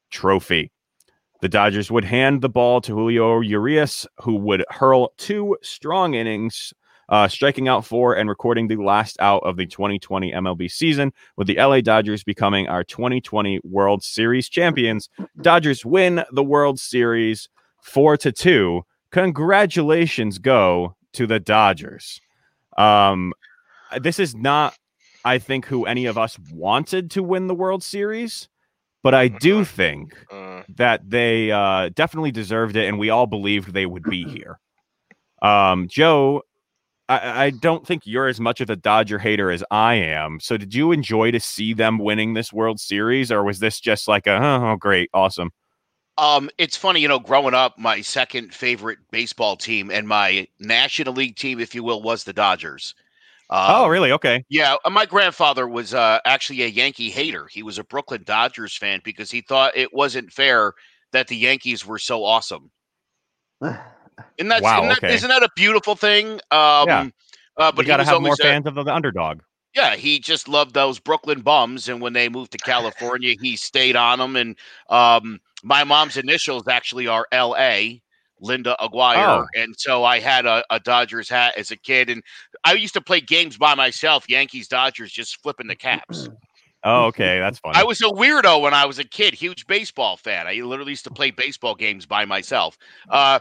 [0.10, 0.72] trophy.
[1.42, 6.74] The Dodgers would hand the ball to Julio Urias, who would hurl two strong innings,
[7.12, 11.46] uh, striking out four and recording the last out of the 2020 MLB season, with
[11.46, 15.10] the LA Dodgers becoming our 2020 World Series champions.
[15.42, 17.50] Dodgers win the World Series
[17.84, 18.82] four to two.
[19.12, 22.22] Congratulations go to the Dodgers.
[22.78, 23.34] Um,
[24.00, 24.74] this is not,
[25.26, 28.48] I think, who any of us wanted to win the World Series,
[29.04, 33.74] but I do think Mm, that they uh, definitely deserved it, and we all believed
[33.74, 34.60] they would be here.
[35.42, 36.44] Um, Joe,
[37.12, 40.40] I, I don't think you're as much of a Dodger hater as I am.
[40.40, 44.08] So, did you enjoy to see them winning this World Series, or was this just
[44.08, 45.52] like a oh, great, awesome?
[46.18, 51.14] Um, it's funny, you know, growing up, my second favorite baseball team and my National
[51.14, 52.96] League team, if you will, was the Dodgers.
[53.50, 54.14] Um, oh, really?
[54.14, 54.46] Okay.
[54.48, 57.48] Yeah, uh, my grandfather was uh, actually a Yankee hater.
[57.52, 60.74] He was a Brooklyn Dodgers fan because he thought it wasn't fair
[61.12, 62.72] that the Yankees were so awesome.
[64.38, 65.14] Isn't that, Wow, isn't, that okay.
[65.16, 66.34] isn't that a beautiful thing?
[66.52, 67.08] Um, Yeah.
[67.58, 69.42] Uh, But you got to have more fans of the, the underdog.
[69.76, 72.58] yeah, he just loved those Brooklyn bums, and when they moved to
[72.98, 74.36] California, he stayed on them.
[74.36, 74.56] And
[74.90, 78.02] um, my mom's initials actually are L.A.
[78.40, 79.46] Linda Aguirre, Oh.
[79.54, 82.24] and so I had a, a Dodgers hat as a kid, and
[82.64, 86.28] I used to play games by myself, Yankees Dodgers, just flipping the caps.
[86.84, 87.74] Oh, okay, that's fun.
[87.76, 90.48] I was a weirdo when I was a kid, huge baseball fan.
[90.48, 92.76] I literally used to play baseball games by myself.
[93.08, 93.38] Uh,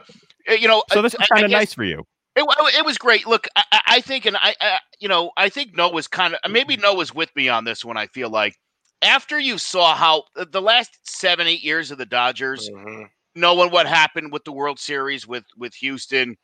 [0.49, 2.05] you know, so this is kind of nice for you.
[2.37, 2.45] it,
[2.77, 3.27] it was great.
[3.27, 6.77] Look, I, I- think, and I, I, you know, I think Noah's kind of maybe
[6.77, 7.97] Noah's with me on this one.
[7.97, 8.57] I feel like
[9.03, 13.09] after you saw how uh, the last seven, eight years of the Dodgers, mhm.
[13.35, 16.37] knowing what happened with the World Series with with Houston,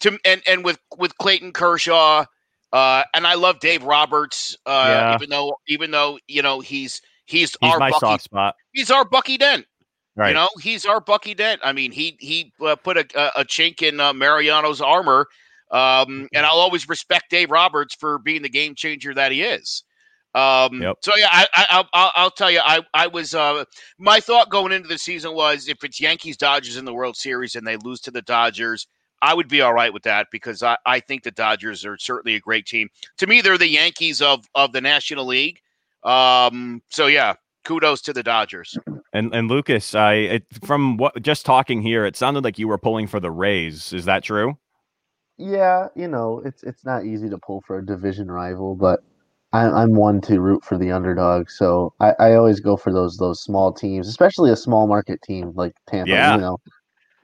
[0.00, 2.24] to and and with with Clayton Kershaw,
[2.72, 5.14] uh, and I love Dave Roberts, uh, Yeah.
[5.16, 8.54] even though even though you know he's he's, He's our my Bucky, soft spot.
[8.72, 9.66] he's our Bucky Dent.
[10.16, 10.28] Right.
[10.28, 11.60] You know, he's our Bucky Dent.
[11.64, 15.26] I mean, he he uh, put a, a, a chink in uh, Mariano's armor,
[15.70, 19.84] um, and I'll always respect Dave Roberts for being the game changer that he is.
[20.34, 20.96] Um, Yep.
[21.02, 23.64] So yeah, I, I, I'll, I'll I'll tell you, I I was uh,
[23.98, 27.54] my thought going into the season was if it's Yankees Dodgers in the World Series
[27.54, 28.86] and they lose to the Dodgers,
[29.22, 32.36] I would be all right with that because I, I think the Dodgers are certainly
[32.36, 32.88] a great team.
[33.18, 35.60] To me, they're the Yankees of of the National League.
[36.04, 37.34] Um, so yeah,
[37.64, 38.76] kudos to the Dodgers.
[39.12, 42.78] And and Lucas, I it, from what just talking here, it sounded like you were
[42.78, 43.92] pulling for the Rays.
[43.92, 44.56] Is that true?
[45.36, 49.00] Yeah, you know, it's it's not easy to pull for a division rival, but
[49.52, 51.50] I, I'm one to root for the underdog.
[51.50, 55.52] So I, I always go for those those small teams, especially a small market team
[55.54, 56.10] like Tampa.
[56.10, 56.34] Yeah.
[56.36, 56.58] You know,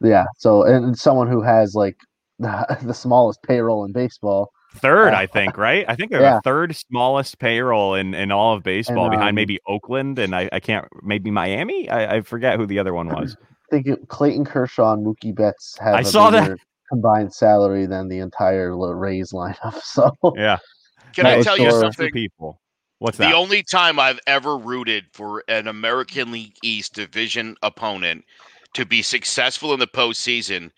[0.02, 0.24] yeah.
[0.38, 1.96] So and someone who has like
[2.38, 4.50] the, the smallest payroll in baseball.
[4.76, 5.84] Third, I think, right?
[5.88, 6.36] I think they're yeah.
[6.36, 10.34] the third smallest payroll in, in all of baseball, And, behind um, maybe Oakland and
[10.34, 11.88] I, I can't maybe Miami.
[11.90, 13.36] I, I forget who the other one was.
[13.72, 16.56] I think it, Clayton Kershaw and Mookie Betts have I a saw that.
[16.88, 19.80] combined salary than the entire L- Rays lineup.
[19.82, 20.58] So Yeah,
[21.14, 22.10] Can That I tell you something?
[22.12, 22.60] people.
[22.98, 23.34] What's The that?
[23.34, 28.24] only time I've ever rooted for an American League East division opponent
[28.74, 30.70] to be successful in the postseason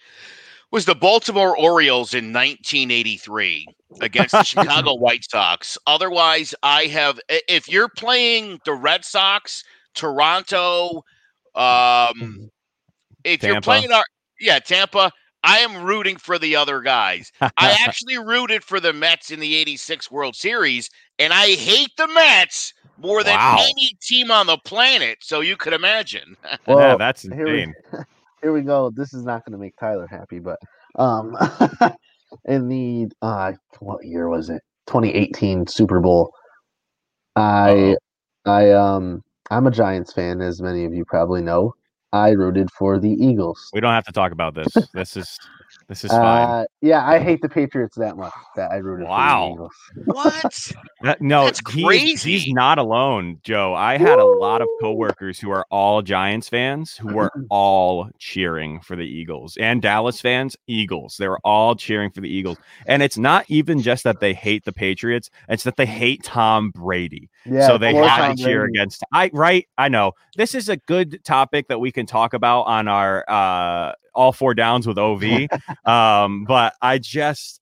[0.71, 3.66] was the Baltimore Orioles in 1983
[4.01, 5.79] against the Chicago White Sox.
[5.87, 9.64] Otherwise, I have, if you're playing the Red Sox,
[9.95, 11.05] Toronto,
[11.55, 12.51] um,
[13.25, 14.05] if you're playing our,
[14.41, 15.11] yeah, Tampa,
[15.43, 17.33] I am rooting for the other guys.
[17.41, 17.51] I
[17.87, 22.75] actually rooted for the Mets in the 86 World Series, and I hate the Mets
[22.99, 23.59] more than Wow.
[23.61, 25.19] any team on the planet.
[25.23, 26.37] So you could imagine.
[26.66, 27.75] well, yeah, that's here we- insane.
[28.43, 28.91] here we go.
[28.91, 30.59] This is not going to make Tyler happy, but
[30.97, 31.36] um,
[32.45, 34.62] in the uh, what year was it?
[34.86, 36.32] 2018 Super Bowl.
[37.36, 37.97] I
[38.47, 41.74] I um I'm a Giants fan, as many of you probably know.
[42.12, 43.70] I rooted for the Eagles.
[43.72, 44.74] We don't have to talk about this.
[44.95, 45.39] This is
[45.89, 46.49] this is fine.
[46.49, 49.55] Uh, yeah, I hate the Patriots that much that I rooted Wow.
[49.57, 50.14] for the Eagles.
[50.16, 50.72] What?
[51.03, 52.32] That- no, that's he crazy.
[52.32, 53.72] he's not alone, Joe.
[53.72, 58.80] I had a lot of coworkers who are all Giants fans who were all cheering
[58.80, 61.16] for the Eagles and Dallas fans, Eagles.
[61.16, 62.59] They were all cheering for the Eagles.
[62.86, 66.70] And it's not even just that they hate the Patriots, it's that they hate Tom
[66.72, 67.30] Brady.
[67.47, 68.78] Yeah, so they poor have to cheer Brady.
[68.80, 70.12] against I right, I know.
[70.36, 74.53] This is a good topic that we can talk about on our uh all four
[74.53, 75.23] downs with OV.
[75.87, 77.61] um, but I just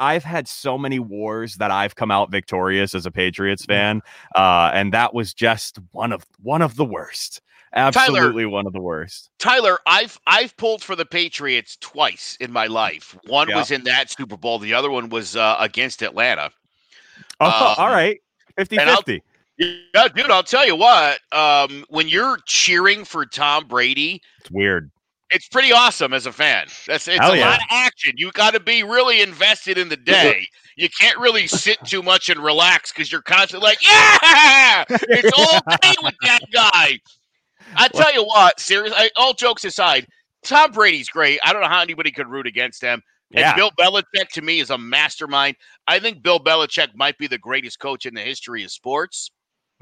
[0.00, 4.02] I've had so many wars that I've come out victorious as a Patriots fan,
[4.34, 7.40] uh, and that was just one of one of the worst.
[7.76, 9.30] Absolutely one of the worst.
[9.38, 13.16] Tyler, I've I've pulled for the Patriots twice in my life.
[13.26, 13.56] One Yeah.
[13.58, 14.58] was in that Super Bowl.
[14.58, 16.50] The other one was uh, against Atlanta.
[17.40, 18.20] Oh, Um, all right,
[18.58, 19.20] 50-50.
[19.58, 21.18] Yeah, dude, I'll tell you what.
[21.32, 24.90] Um, when you're cheering for Tom Brady, It's weird.
[25.30, 26.66] It's pretty awesome as a fan.
[26.86, 27.50] That's it's Hell a yeah.
[27.50, 28.14] lot of action.
[28.16, 30.48] You got to be really invested in the day.
[30.76, 35.60] You can't really sit too much and relax because you're constantly like, yeah, it's all
[35.80, 36.98] day with that guy.
[37.76, 40.06] I tell you what, seriously, all jokes aside,
[40.44, 41.40] Tom Brady's great.
[41.42, 43.02] I don't know how anybody could root against him.
[43.30, 43.50] Yeah.
[43.50, 45.56] And Bill Belichick to me is a mastermind.
[45.86, 49.30] I think Bill Belichick might be the greatest coach in the history of sports.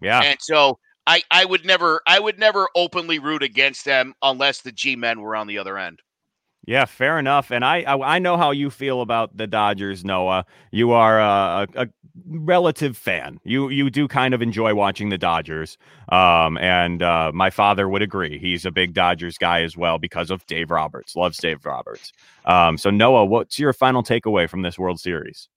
[0.00, 0.22] Yeah.
[0.22, 4.72] And so I, I would never I would never openly root against them unless the
[4.72, 6.00] G men were on the other end.
[6.64, 7.50] Yeah, fair enough.
[7.50, 10.44] And I, I I know how you feel about the Dodgers, Noah.
[10.70, 11.88] You are a, a,
[12.26, 13.40] relative fan.
[13.42, 15.76] You you do kind of enjoy watching the Dodgers.
[16.10, 18.38] Um, and uh, my father would agree.
[18.38, 21.16] He's a big Dodgers guy as well because of Dave Roberts.
[21.16, 22.12] Loves Dave Roberts.
[22.44, 25.48] Um, so Noah, what's your final takeaway from this World Series?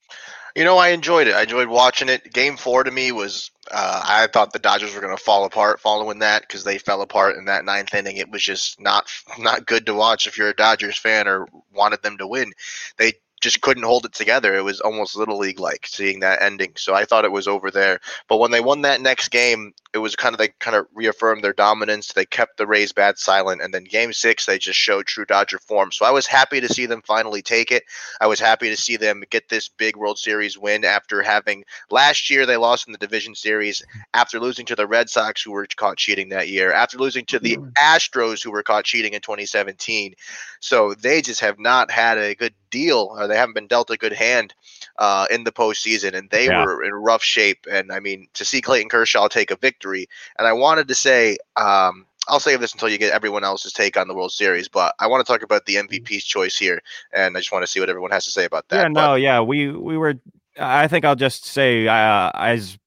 [0.55, 1.35] You know, I enjoyed it.
[1.35, 2.31] I enjoyed watching it.
[2.31, 5.81] Game four to me was, uh, I thought the Dodgers were going to fall apart
[5.81, 8.15] following that because they fell apart in that ninth inning.
[8.17, 12.03] It was just not not good to watch if you're a Dodgers fan or wanted
[12.03, 12.53] them to win.
[12.97, 14.55] They just couldn't hold it together.
[14.55, 16.73] It was almost little league like seeing that ending.
[16.77, 17.99] So I thought it was over there.
[18.27, 21.43] But when they won that next game, it was kind of they kind of reaffirmed
[21.43, 22.11] their dominance.
[22.11, 25.57] They kept the Rays bat silent, and then Game Six they just showed true Dodger
[25.57, 25.91] form.
[25.91, 27.83] So I was happy to see them finally take it.
[28.19, 32.29] I was happy to see them get this big World Series win after having last
[32.29, 33.83] year they lost in the division series
[34.13, 37.39] after losing to the Red Sox who were caught cheating that year, after losing to
[37.39, 37.69] the mm-hmm.
[37.81, 40.13] Astros who were caught cheating in 2017.
[40.59, 43.97] So they just have not had a good deal uh, they haven't been dealt a
[43.97, 44.53] good hand
[44.97, 46.63] uh, in the postseason and they Yeah.
[46.63, 47.65] were in rough shape.
[47.71, 50.07] And I mean, to see Clayton Kershaw take a victory,
[50.37, 53.97] and I wanted to say, um, I'll save this until you get everyone else's take
[53.97, 56.81] on the World Series, but I want to talk about the MVP's choice here,
[57.13, 58.75] and I just want to see what everyone has to say about that.
[58.77, 60.15] yeah, But- no, yeah, we we were.
[60.57, 62.77] I think I'll just say uh, as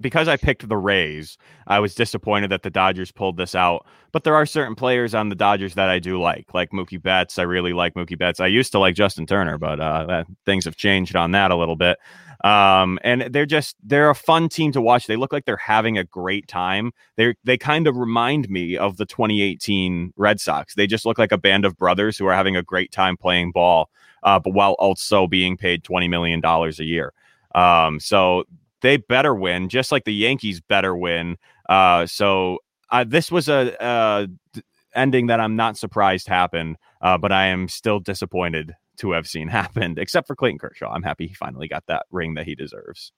[0.00, 1.36] because I picked the Rays,
[1.66, 3.86] I was disappointed that the Dodgers pulled this out.
[4.12, 7.38] But there are certain players on the Dodgers that I do like, like Mookie Betts.
[7.38, 8.40] I really like Mookie Betts.
[8.40, 11.56] I used to like Justin Turner, but uh, that, things have changed on that a
[11.56, 11.98] little bit.
[12.42, 15.06] Um, and they're just they're a fun team to watch.
[15.06, 16.92] They look like they're having a great time.
[17.16, 20.74] They they kind of remind me of the 2018 Red Sox.
[20.74, 23.52] They just look like a band of brothers who are having a great time playing
[23.52, 23.90] ball,
[24.22, 27.12] uh, but while also being paid 20 million dollars a year.
[27.54, 28.44] Um, so
[28.82, 31.36] they better win, just like the Yankees better win.
[31.68, 32.58] Uh, so
[32.90, 34.62] uh, this was a uh, d-
[34.94, 39.48] ending that I'm not surprised happened, uh, but I am still disappointed to have seen
[39.60, 39.98] happened.
[39.98, 43.12] Except for Clayton Kershaw, I'm happy he finally got that ring that he deserves.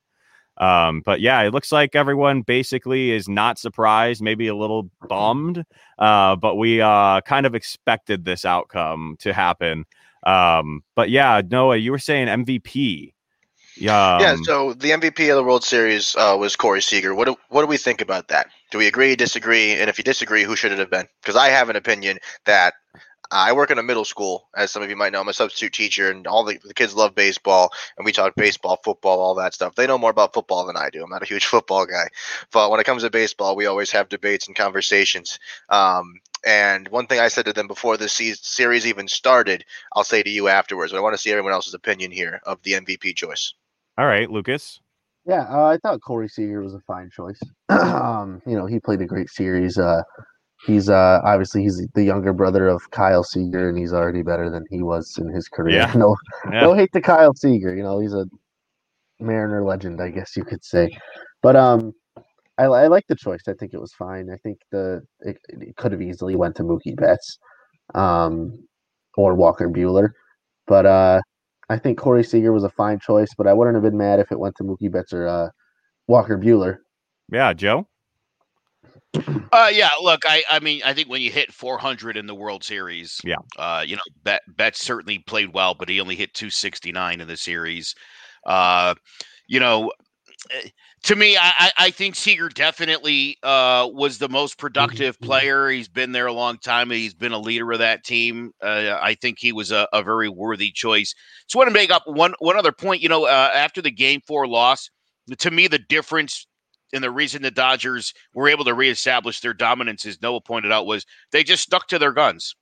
[0.59, 5.65] Um, but yeah, it looks like everyone basically is not surprised, maybe a little bummed.
[5.99, 9.87] Uh, but we uh kind of expected this outcome to happen.
[10.25, 13.13] Um, but yeah, Noah, you were saying MVP.
[13.77, 14.21] Yeah.
[14.21, 14.33] yeah.
[14.33, 17.15] um, So the MVP of the World Series uh, was Corey Seager.
[17.15, 18.49] What do, what do we think about that?
[18.71, 19.73] Do we agree, disagree?
[19.73, 21.07] And if you disagree, who should it have been?
[21.23, 22.75] Because I have an opinion that
[23.33, 25.21] I work in a middle school, as some of you might know.
[25.23, 28.79] I'm a substitute teacher, and all the, the kids love baseball, and we talk baseball,
[28.85, 29.75] football, all that stuff.
[29.75, 31.03] They know more about football than I do.
[31.03, 32.09] I'm not a huge football guy,
[32.53, 35.39] but when it comes to baseball, we always have debates and conversations.
[35.71, 39.65] Um, and one thing I said to them before this se- series even started,
[39.95, 40.93] I'll say to you afterwards.
[40.93, 43.55] But I want to see everyone else's opinion here of the MVP choice.
[43.99, 44.81] All right, Lucas.
[45.27, 47.41] Yeah, uh, I thought Corey Seager was a fine choice.
[47.69, 49.79] um, you know, he played a great series.
[49.79, 50.03] Uh,
[50.67, 54.65] he's uh, obviously he's the younger brother of Kyle Seager, and he's already better than
[54.71, 55.77] he was in his career.
[55.77, 55.93] Yeah.
[55.97, 56.17] No,
[56.51, 56.63] Yeah.
[56.63, 57.75] no hate to Kyle Seager.
[57.75, 58.27] You know, he's a
[59.21, 60.91] Mariner legend, I guess you could say.
[61.43, 61.93] But um,
[62.59, 63.43] I, I like the choice.
[63.49, 64.29] I think it was fine.
[64.31, 67.39] I think the it, it could have easily went to Mookie Betts,
[67.95, 68.59] um,
[69.17, 70.11] or Walker Buehler,
[70.67, 71.21] but uh,
[71.73, 73.31] I think Corey Seager was a fine choice.
[73.37, 75.49] But I wouldn't have been mad if it went to Mookie Betts or uh,
[76.07, 76.79] Walker Buehler.
[77.31, 77.89] Yeah, Joe.
[79.53, 79.91] Uh, yeah.
[80.01, 83.37] Look, I, I mean, I think when you hit 400 in the World Series, Yeah.
[83.59, 87.37] uh, you know, Bet Betts certainly played well, but he only hit 269 in the
[87.37, 87.95] series.
[88.47, 88.95] Uh,
[89.49, 89.93] you know,
[91.05, 95.69] to me, I, I think Seager definitely uh, was the most productive player.
[95.69, 96.91] He's been there a long time.
[96.91, 98.53] He's been a leader of that team.
[98.63, 101.15] Uh, I think he was a, a very worthy choice.
[101.47, 103.03] Just want to make up one one other point.
[103.03, 104.91] You know, uh, after the Game Four loss,
[105.39, 106.47] to me, the difference
[106.93, 110.87] and the reason the Dodgers were able to reestablish their dominance, as Noah pointed out,
[110.87, 112.55] was they just stuck to their guns.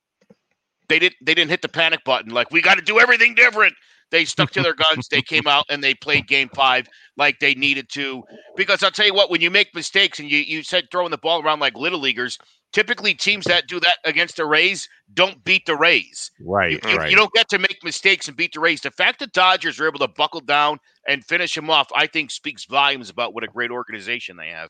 [0.87, 3.73] They didn't they didn't hit the panic button like we got to do everything different.
[4.11, 5.07] They stuck to their guns.
[5.07, 6.87] They came out and they played game five
[7.17, 8.23] like they needed to.
[8.55, 11.17] Because I'll tell you what, when you make mistakes and you, you said throwing the
[11.17, 12.37] ball around like little leaguers,
[12.73, 16.31] typically teams that do that against the Rays don't beat the Rays.
[16.41, 17.09] Right, You, right.
[17.09, 18.81] you don't get to make mistakes and beat the Rays.
[18.81, 22.31] The fact that Dodgers are able to buckle down and finish them off, I think,
[22.31, 24.69] speaks volumes about what a great organization they have.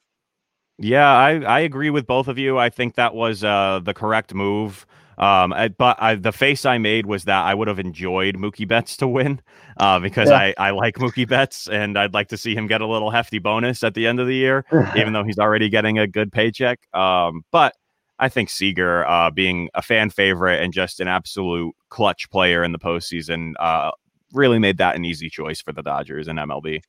[0.77, 2.57] Yeah, I, I agree with both of you.
[2.57, 4.85] I think that was uh, the correct move.
[5.17, 8.67] Um, I, but I, the face I made was that I would have enjoyed Mookie
[8.67, 9.39] Betts to win
[9.77, 10.37] uh, because Yeah.
[10.37, 13.37] I, I like Mookie Betts and I'd like to see him get a little hefty
[13.39, 16.79] bonus at the end of the year, even though he's already getting a good paycheck.
[16.95, 17.75] Um, but
[18.17, 22.71] I think Seager, uh, being a fan favorite and just an absolute clutch player in
[22.71, 23.91] the postseason, uh,
[24.33, 26.81] really made that an easy choice for the Dodgers and MLB.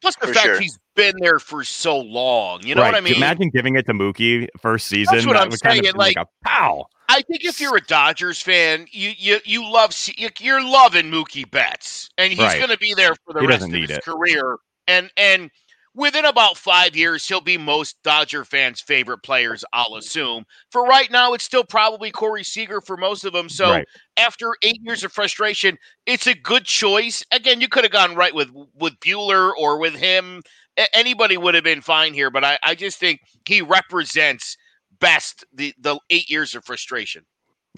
[0.00, 0.60] Plus the For fact sure.
[0.60, 2.62] he's been there for so long.
[2.64, 3.14] You know what I mean?
[3.16, 5.14] Imagine giving it to Mookie first season.
[5.14, 6.86] That's what that I'm would kind of saying, like, like- a pow.
[7.16, 9.94] I think if you're a Dodgers fan, you you you love
[10.38, 12.58] you're loving Mookie Betts, and he's Right.
[12.58, 14.04] going to be there for the He rest of his it.
[14.04, 14.58] career.
[14.86, 15.50] And and
[15.94, 19.64] within about five years, he'll be most Dodger fans' favorite players.
[19.72, 20.44] I'll assume.
[20.70, 23.48] For right now, it's still probably Corey Seager for most of them.
[23.48, 23.88] So Right.
[24.18, 27.24] after eight years of frustration, it's a good choice.
[27.32, 30.42] Again, you could have gone right with with Buehler or with him.
[30.76, 34.58] A- Anybody would have been fine here, but I, I just think he represents
[35.00, 37.24] best the the eight years of frustration.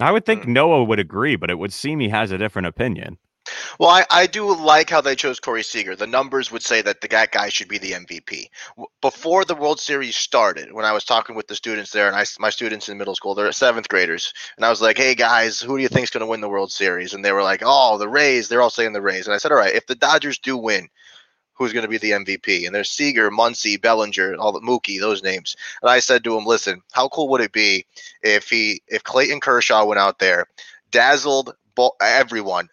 [0.01, 0.49] I would think Mm.
[0.49, 3.19] Noah would agree, but it would seem he has a different opinion.
[3.79, 5.97] Well, I, I do like how they chose Corey Seager.
[5.97, 8.49] The numbers would say that the guy, guy should be the MVP.
[9.01, 12.25] Before the World Series started, when I was talking with the students there, and I,
[12.39, 15.77] my students in middle school, they're seventh graders, and I was like, hey guys, who
[15.77, 17.14] do you think's going to win the World Series?
[17.14, 18.49] And they were like, oh, the Rays.
[18.49, 19.27] They're all saying the Rays.
[19.27, 20.89] And I said, all right, if the Dodgers do win,
[21.59, 22.67] who's going to be the MVP?
[22.67, 25.57] And there's Seager, Muncy, Bellinger, all the Mookie, those names.
[25.83, 27.87] And I said to him, listen, how cool would it be
[28.23, 30.47] if he, if Clayton Kershaw went out there,
[30.91, 31.55] dazzled
[32.01, 32.69] everyone,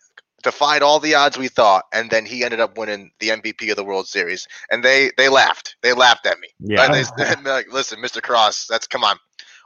[0.46, 3.76] defied all the odds we thought, and then he ended up winning the MVP of
[3.76, 4.48] the World Series.
[4.72, 5.76] And they they laughed.
[5.82, 6.50] They laughed at me.
[6.60, 6.86] Yeah.
[6.86, 8.22] And they said, like, listen, Mr.
[8.22, 9.18] Cross, that's come on.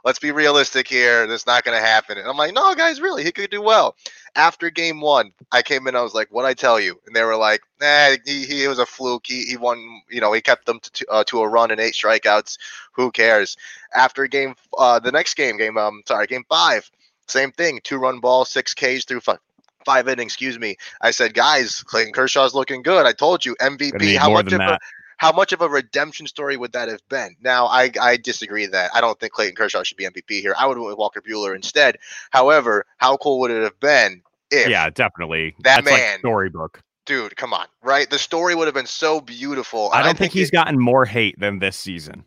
[0.04, 1.26] Let's be realistic here.
[1.26, 2.18] That's not going to happen.
[2.18, 3.96] And I'm like, no, guys, really, he could do well.
[4.34, 5.96] After game one, I came in.
[5.96, 8.78] I was like, "What I tell you?" And they were like, "Nah, he, he was
[8.78, 9.26] a fluke.
[9.26, 10.02] He, he won.
[10.08, 12.56] You know, he kept them to uh, to a run and eight strikeouts.
[12.92, 13.56] Who cares?"
[13.92, 16.88] After game, uh, the next game, game um, sorry, game five,
[17.26, 17.80] same thing.
[17.82, 19.38] Two run ball, six Ks through five,
[19.84, 20.32] five innings.
[20.32, 20.76] Excuse me.
[21.00, 23.06] I said, guys, Clayton Kershaw's looking good.
[23.06, 24.16] I told you, MVP.
[24.16, 24.78] How much of a.
[25.20, 27.36] how much of a redemption story would that have been?
[27.42, 30.54] Now, I, I disagree that I don't think Clayton Kershaw should be MVP here.
[30.58, 31.98] I would have went with Walker Buehler instead.
[32.30, 35.54] However, how cool would it have been if, Yeah, definitely.
[35.58, 36.80] That That's like man- storybook.
[37.04, 38.08] dude, come on, right?
[38.08, 39.90] The story would have been so beautiful.
[39.92, 42.24] I don't think, he's it- gotten more hate than this season.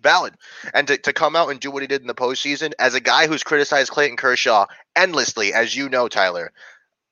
[0.00, 0.34] valid.
[0.74, 3.00] And to, to come out and do what he did in the postseason as a
[3.00, 4.66] guy who's criticized Clayton Kershaw
[4.96, 6.50] endlessly, as you know, Tyler.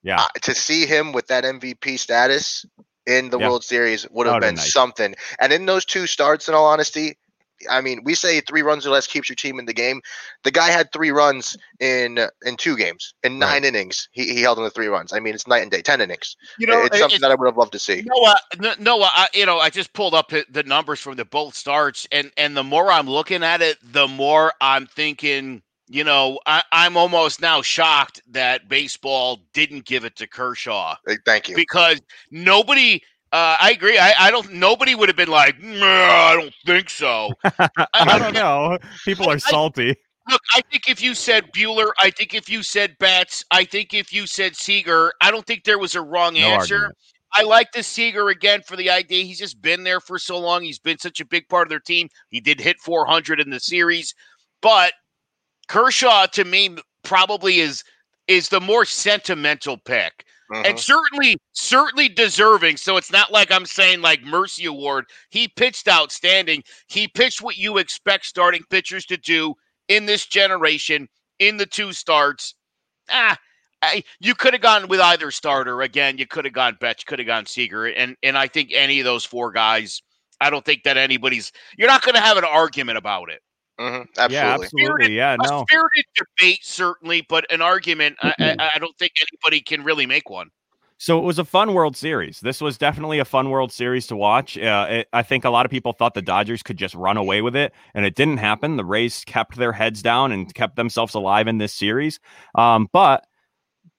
[0.03, 0.19] Yeah.
[0.19, 2.65] Uh, to see him with that MVP status
[3.07, 3.47] in the Yeah.
[3.47, 4.73] World Series would have been been nice.
[4.73, 5.15] something.
[5.39, 7.17] And in those two starts, in all honesty,
[7.69, 10.01] I mean, we say three runs or less keeps your team in the game.
[10.43, 14.09] The guy had three runs in in two games in nine innings.
[14.11, 15.13] He, he held on to three runs.
[15.13, 15.81] I mean, it's night and day.
[15.81, 16.35] Ten innings.
[16.57, 18.03] You know, it's something that I would have loved to see.
[18.05, 21.25] Noah, N- Noah, I, you know, I just pulled up the- the numbers from the
[21.25, 25.61] both starts, and and the more I'm looking at it, the more I'm thinking,
[25.91, 31.17] you know, I, I'm almost now shocked that baseball didn't give it to Kershaw Hey,
[31.25, 31.55] Thank you.
[31.55, 31.99] because
[32.31, 33.01] nobody.
[33.33, 33.97] Uh, I agree.
[33.97, 34.53] I, I don't.
[34.53, 37.29] Nobody would have been like, I don't think so.
[37.93, 38.77] I don't know.
[39.05, 39.95] People are salty.
[40.29, 43.93] Look, I think if you said Buehler, I think if you said Betts, I think
[43.93, 46.75] if you said Seager, I don't think there was a wrong No answer.
[46.75, 46.97] argument.
[47.33, 49.23] I like the Seager again for the idea.
[49.23, 50.61] He's just been there for so long.
[50.63, 52.09] He's been such a big part of their team.
[52.29, 54.13] He did hit 400 in the series,
[54.61, 54.91] but
[55.71, 57.83] Kershaw to me probably is
[58.27, 60.25] is the more sentimental pick.
[60.51, 60.67] Mhm.
[60.67, 62.75] and certainly certainly deserving.
[62.75, 65.05] So it's not like i'm saying like mercy award.
[65.29, 66.63] He pitched outstanding.
[66.87, 69.55] He pitched what you expect starting pitchers to do
[69.87, 71.07] in this generation
[71.39, 72.53] in the two starts.
[73.09, 73.37] Ah
[73.81, 75.81] I, you could have gone with either starter.
[75.81, 78.99] Again you could have gone Betts could have gone seager and and i think any
[78.99, 80.01] of those four guys
[80.41, 83.41] i don't think that anybody's you're not going to have an argument about it
[83.79, 84.05] Mhm.
[84.29, 84.65] Yeah, Absolutely.
[84.65, 85.15] absolutely.
[85.15, 85.65] Yeah, a no.
[85.67, 90.29] spirited debate certainly but an argument I, I, I don't think anybody can really make
[90.29, 90.49] one
[90.97, 92.39] So it was a fun World Series.
[92.41, 94.55] This was definitely a fun World Series to watch.
[94.57, 97.41] Uh, it, I think a lot of people thought the Dodgers could just run away
[97.41, 98.77] with it, and it didn't happen.
[98.77, 102.19] The Rays kept their heads down and kept themselves alive in this series.
[102.53, 103.25] Um, but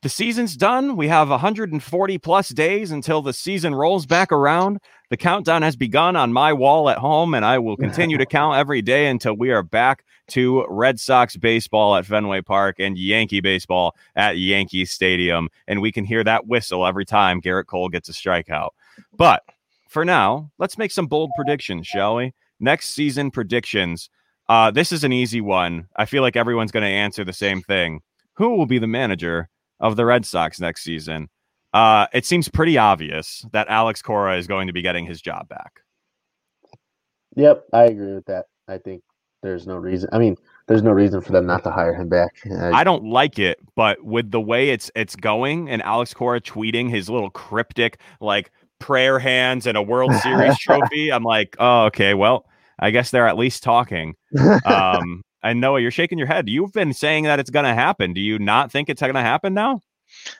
[0.02, 0.96] the season's done.
[0.96, 4.80] We have 140 plus days until the season rolls back around.
[5.10, 8.56] The countdown has begun on my wall at home, and I will continue to count
[8.56, 13.40] every day until we are back to Red Sox baseball at Fenway Park and Yankee
[13.40, 15.48] baseball at Yankee Stadium.
[15.68, 18.70] And we can hear that whistle every time Gerrit Cole gets a strikeout.
[19.16, 19.44] But
[19.88, 22.32] for now, let's make some bold predictions, shall we?
[22.58, 24.10] Next season predictions.
[24.48, 25.86] Uh, this is an easy one.
[25.94, 28.00] I feel like everyone's going to answer the same thing.
[28.34, 29.48] Who will be the manager
[29.82, 31.28] of the Red Sox next season?
[31.74, 35.48] Uh, it seems pretty obvious that Alex Cora is going to be getting his job
[35.48, 35.80] back.
[37.36, 38.46] Yep, I agree with that.
[38.68, 39.02] I think
[39.42, 40.08] there's no reason.
[40.12, 40.36] I mean,
[40.68, 42.30] there's no reason for them not to hire him back.
[42.50, 46.40] I, I don't like it, but with the way it's it's going, and Alex Cora
[46.40, 51.86] tweeting his little cryptic like prayer hands and a World Series trophy, I'm like, oh,
[51.86, 52.46] okay, well,
[52.78, 54.14] I guess they're at least talking.
[54.64, 56.48] Um, and Noah, you're shaking your head.
[56.48, 58.12] You've been saying that it's going to happen.
[58.12, 59.80] Do you not think it's going to happen now?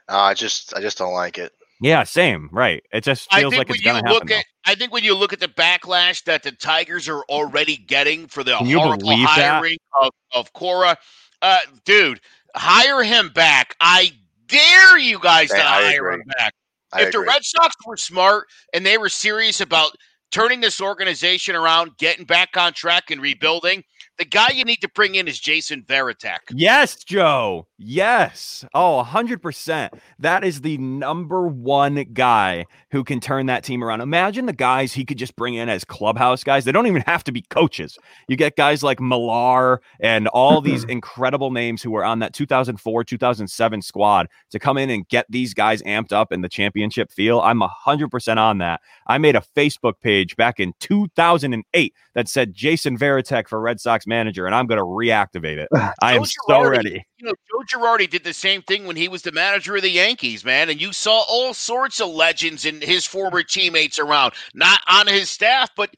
[0.09, 1.53] Uh, I just I just don't like it.
[1.81, 2.49] Yeah, same.
[2.53, 2.85] Right.
[2.93, 4.31] It just feels like it's going to happen.
[4.33, 8.29] at, I think when you look at the backlash that the Tigers are already getting
[8.29, 9.55] for the Can you horrible believe that?
[9.55, 10.97] hiring of of Cora,
[11.43, 12.21] uh, dude,
[12.55, 13.75] hire him back.
[13.81, 14.13] I
[14.47, 16.15] dare you guys to I- I hire agree.
[16.15, 16.53] him back.
[16.93, 17.25] I if agree.
[17.25, 19.97] the Red Sox were smart and they were serious about
[20.31, 23.83] turning this organization around, getting back on track, and rebuilding,
[24.23, 26.39] the guy you need to bring in is Jason Varitek.
[26.53, 27.67] Yes, Joe.
[27.77, 28.65] Yes.
[28.73, 29.89] Oh, 100%.
[30.21, 34.01] That is the number one guy who can turn that team around.
[34.01, 36.65] Imagine the guys he could just bring in as clubhouse guys.
[36.65, 37.99] They don't even have to be coaches.
[38.29, 40.71] You get guys like Millar and all mm-hmm.
[40.71, 45.27] these incredible names who were on that 2004, 2007 squad to come in and get
[45.29, 47.41] these guys amped up in the championship feel.
[47.41, 48.83] I'm 100% on that.
[49.09, 54.07] I made a Facebook page back in 2008 that said Jason Varitek for Red Sox
[54.13, 55.69] manager, and I'm going to reactivate it.
[56.03, 57.05] I am Joe so ready.
[57.19, 59.91] You know, Joe Girardi did the same thing when he was the manager of the
[59.91, 60.69] Yankees, man.
[60.69, 65.31] And you saw all sorts of legends and his former teammates around, not on his
[65.31, 65.91] staff, but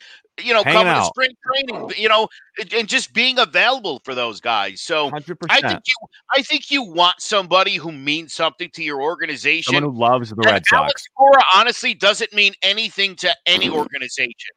[0.42, 4.16] you know, Hanging coming to spring training, you know, and- and just being available for
[4.16, 4.80] those guys.
[4.80, 5.36] So 100%.
[5.48, 5.94] I think you,
[6.34, 9.74] I think you want somebody who means something to your organization.
[9.74, 11.04] Someone who loves the And Red Alex Sox.
[11.16, 14.50] Cora honestly doesn't mean anything to any organization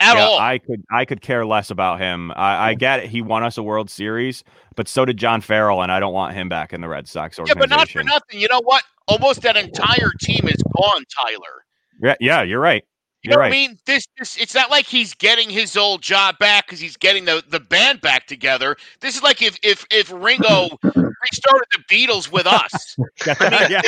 [0.00, 0.38] at yeah, all.
[0.38, 2.30] I could I could care less about him.
[2.32, 3.10] I, I get it.
[3.10, 4.44] He won us a World Series,
[4.74, 7.38] but so did John Farrell, and I don't want him back in the Red Sox
[7.38, 8.40] yeah, but not for nothing.
[8.40, 8.84] You know what?
[9.08, 11.64] Almost that entire team is gone, Tyler.
[12.02, 12.84] Yeah, yeah, you're right.
[13.26, 13.48] You know right.
[13.48, 13.78] what I mean?
[13.86, 17.42] This, this it's not like he's getting his old job back because he's getting the,
[17.48, 18.76] the band back together.
[19.00, 22.96] This is like if if if Ringo restarted the Beatles with us.
[23.26, 23.82] yeah.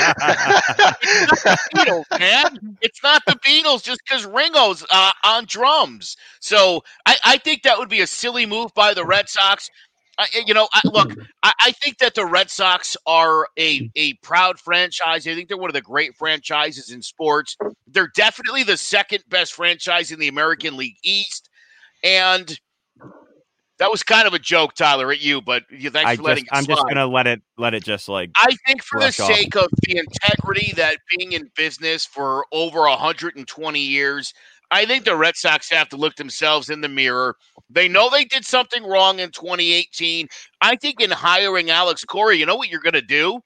[1.00, 2.76] It's not the Beatles, man.
[2.80, 6.16] It's not the Beatles just because Ringo's uh, on drums.
[6.40, 9.70] So I, I think that would be a silly move by the Red Sox.
[10.18, 11.22] I, you know, I, look, hmm.
[11.44, 15.26] I, I think that the Red Sox are a, a proud franchise.
[15.28, 17.56] I think they're one of the great franchises in sports.
[17.86, 21.48] They're definitely the second best franchise in the American League East.
[22.02, 22.58] And
[23.78, 26.44] That was kind of a joke, Tyler, at you, but you thanks I for letting
[26.44, 29.12] just, I'm just gonna let it let it just like I think for the off.
[29.12, 34.34] sake of the integrity that being in business for over 120 years,
[34.70, 37.36] I think the Red Sox have to look themselves in the mirror.
[37.70, 40.28] They know they did something wrong in 2018.
[40.60, 43.40] I think in hiring Alex Cora, you know what you're going to do?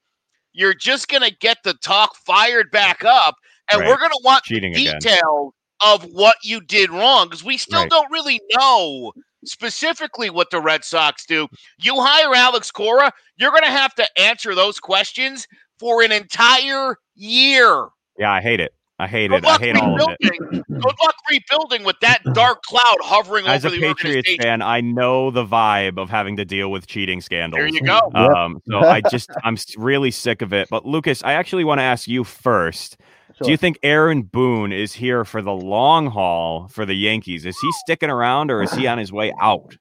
[0.51, 3.35] You're just going to get the talk fired back up,
[3.71, 3.87] and Right.
[3.89, 4.99] we're going to want cheating again.
[4.99, 5.53] detail
[5.83, 7.89] of what you did wrong because we still Right.
[7.89, 9.11] don't really know
[9.45, 11.47] specifically what the Red Sox do.
[11.79, 15.47] You hire Alex Cora, you're going to have to answer those questions
[15.79, 17.87] for an entire year.
[18.17, 18.73] Yeah, I hate it.
[18.99, 19.45] I hate Good it.
[19.45, 20.39] I hate all of it.
[20.39, 24.41] Good luck rebuilding with that dark cloud hovering As a over the Patriots organization.
[24.41, 27.57] fan, I know the vibe of having to deal with cheating scandals.
[27.59, 28.11] There you go.
[28.13, 30.67] Um, so I just I'm really sick of it.
[30.69, 32.97] But Lucas, I actually want to ask you first.
[33.41, 37.45] Do you think Aaron Boone is here for the long haul for the Yankees?
[37.45, 39.75] Is he sticking around or is he on his way out?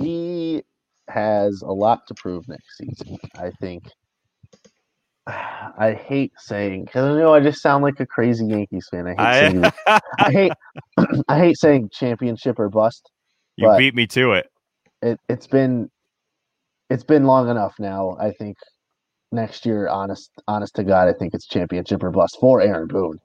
[0.00, 0.62] he
[1.08, 3.18] has a lot to prove next season.
[3.36, 3.84] I think.
[5.80, 9.06] I hate saying because I know I just sound like a crazy Yankees fan.
[9.06, 9.72] I hate saying.
[9.86, 10.52] I, I hate
[11.28, 13.10] I hate saying championship or bust.
[13.56, 14.46] you beat me to it.
[15.02, 15.90] It it's been
[16.90, 18.16] it's been long enough now.
[18.18, 18.56] I think
[19.30, 23.18] next year, honest honest to God, I think it's championship or bust for Aaron Boone.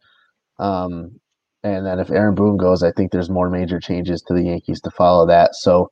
[0.60, 1.20] Um,
[1.64, 4.82] and then if Aaron Boone goes, I think there's more major changes to the Yankees
[4.82, 5.56] to follow that.
[5.56, 5.89] So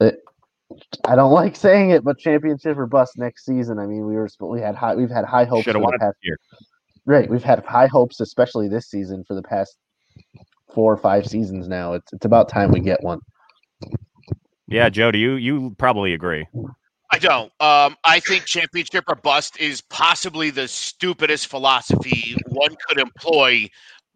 [0.00, 0.16] it,
[1.04, 3.78] I don't like saying it, but championship or bust next season.
[3.78, 5.90] I mean, we were we had high we've had high hopes Should for have the
[5.90, 6.36] won past year.
[7.04, 9.76] Right, we've had high hopes, especially this season for the past
[10.72, 11.94] four or five seasons now.
[11.94, 13.20] It's it's about time we get one.
[14.68, 16.46] Yeah, Joe, do you you probably agree?
[17.12, 17.52] I don't.
[17.60, 23.68] Um, I think championship or bust is possibly the stupidest philosophy one could employ,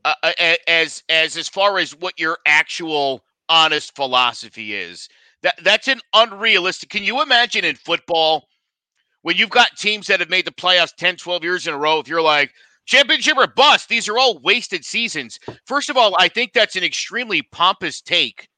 [0.05, 0.33] uh, uh,
[0.67, 5.09] as as as far as what your actual honest philosophy is.
[5.43, 6.91] That that's an unrealistic.
[6.91, 8.49] Can you imagine in football
[9.23, 11.99] when you've got teams that have made the playoffs 10, 12 years in a row?
[11.99, 12.53] If you're like
[12.87, 15.39] championship or bust, these are all wasted seasons.
[15.67, 18.49] First of all, I think that's an extremely pompous take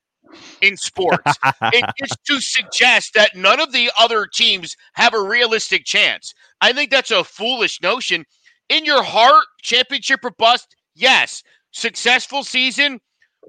[0.61, 1.35] in sports
[1.73, 6.35] it is to suggest that none of the other teams have a realistic chance.
[6.61, 8.25] I think that's a foolish notion.
[8.69, 11.43] In your heart, championship or bust, yes.
[11.73, 13.01] Successful season,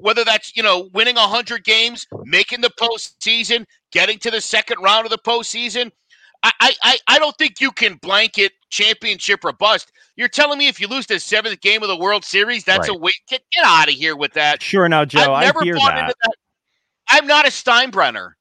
[0.01, 5.05] whether that's you know winning hundred games, making the postseason, getting to the second round
[5.05, 5.91] of the postseason.
[6.43, 9.91] I, I I I don't think you can blanket championship or bust.
[10.15, 12.91] You're telling me if you lose the seventh game of the World Series, that's a
[12.91, 13.01] Right.
[13.01, 13.15] wait.
[13.29, 14.61] Get, get out of here with that.
[14.61, 16.03] Sure, now Joe, I've I never hear bought that.
[16.03, 16.33] into that.
[17.09, 18.31] I'm not a Steinbrenner.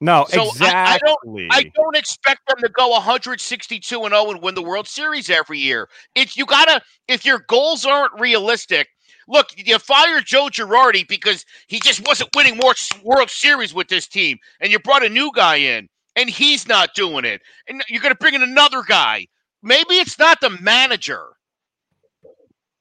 [0.00, 4.42] No, So I- I don't- I don't expect them to go 162 and 0 and
[4.42, 5.88] win the World Series every year.
[6.16, 8.88] If you gotta, if your goals aren't realistic,
[9.28, 14.06] look, you fire Joe Girardi because he just wasn't winning more World Series with this
[14.08, 18.02] team, and you brought a new guy in, and he's not doing it, and you're
[18.02, 19.26] gonna bring in another guy.
[19.62, 21.24] Maybe it's not the manager.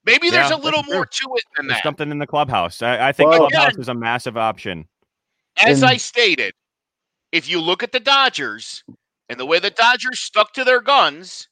[0.06, 1.84] Maybe there's Yeah, a little more to it than There's that.
[1.84, 2.82] something in the clubhouse.
[2.82, 4.88] I, I think Well- clubhouse is a massive option.
[5.58, 6.54] As And- I stated,
[7.32, 8.84] if you look at the Dodgers
[9.30, 11.48] and the way the Dodgers stuck to their guns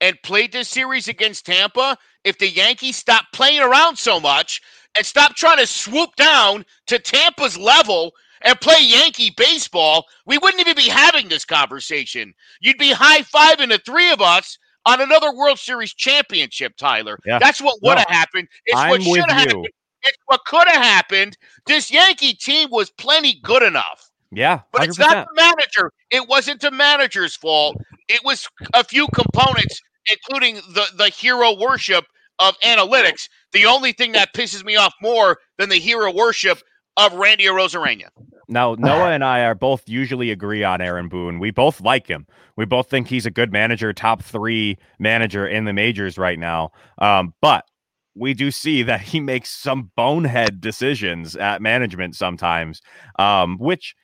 [0.00, 4.60] and played this series against Tampa, if the Yankees stop playing around so much
[4.96, 8.12] and stop trying to swoop down to Tampa's level
[8.42, 12.34] and play Yankee baseball, we wouldn't even be having this conversation.
[12.60, 17.18] You'd be high fiving the three of us on another World Series championship, Tyler.
[17.24, 17.38] Yeah.
[17.38, 18.48] That's what would have happened.
[18.66, 19.68] It's I'm what should have happened.
[20.02, 21.38] It's what could have happened.
[21.66, 24.10] This Yankee team was plenty good enough.
[24.32, 24.88] Yeah, But 100%.
[24.88, 25.92] it's not the manager.
[26.10, 27.76] It wasn't the manager's fault.
[28.08, 29.80] It was a few components,
[30.10, 32.04] including the, the hero worship
[32.38, 33.28] of analytics.
[33.52, 36.60] The only thing that pisses me off more than the hero worship
[36.96, 38.08] of Randy Arozarena.
[38.48, 41.38] Now, Noah and I are both usually agree on Aaron Boone.
[41.38, 42.26] We both like him.
[42.56, 46.70] We both think he's a good manager, top three manager in the majors right now.
[46.98, 47.64] Um, but
[48.14, 52.82] we do see that he makes some bonehead decisions at management sometimes,
[53.18, 53.94] um, which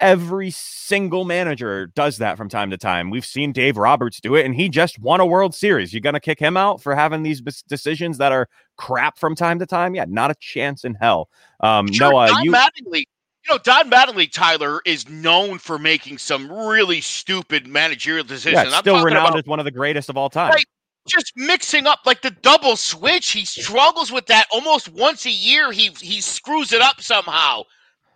[0.00, 3.10] every single manager does that from time to time.
[3.10, 5.92] We've seen Dave Roberts do it, and he just won a World Series.
[5.92, 9.58] You're going to kick him out for having these decisions that are crap from time
[9.58, 9.94] to time?
[9.94, 11.28] Yeah, not a chance in hell.
[11.60, 12.52] Um, Sure, Noah, Don you.
[12.52, 13.04] Mattingly,
[13.46, 18.70] you know, Don Mattingly, Tyler, is known for making some really stupid managerial decisions.
[18.70, 20.50] Yeah, I'm still renowned about as one of the greatest of all time.
[20.50, 20.64] Right.
[21.06, 23.30] just mixing up like the double switch.
[23.30, 25.72] He struggles with that almost once a year.
[25.72, 27.64] He he screws it up somehow.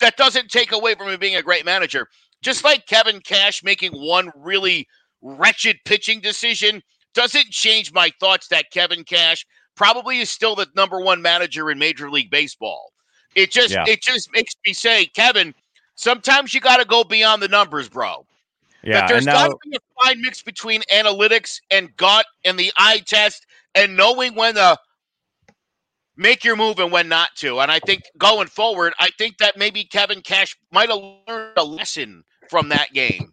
[0.01, 2.09] That doesn't take away from him being a great manager.
[2.43, 4.87] Just like Kevin Cash making one really
[5.23, 6.83] wretched pitching decision
[7.15, 9.45] doesn't change my thoughts that Kevin Cash
[9.75, 12.93] probably is still the number one manager in Major League Baseball.
[13.35, 13.85] It just Yeah.
[13.87, 15.55] it just makes me say, Kevin,
[15.99, 18.25] Sometimes you got to go beyond the numbers, bro.
[18.85, 22.73] Yeah, But there's got to be a fine mix between analytics and gut and the
[22.77, 23.45] eye test
[23.75, 24.79] and knowing when to
[26.19, 27.61] make your move and when not to.
[27.61, 31.65] And I think going forward, I think that maybe Kevin Cash might have learned a
[31.65, 33.33] lesson from that game.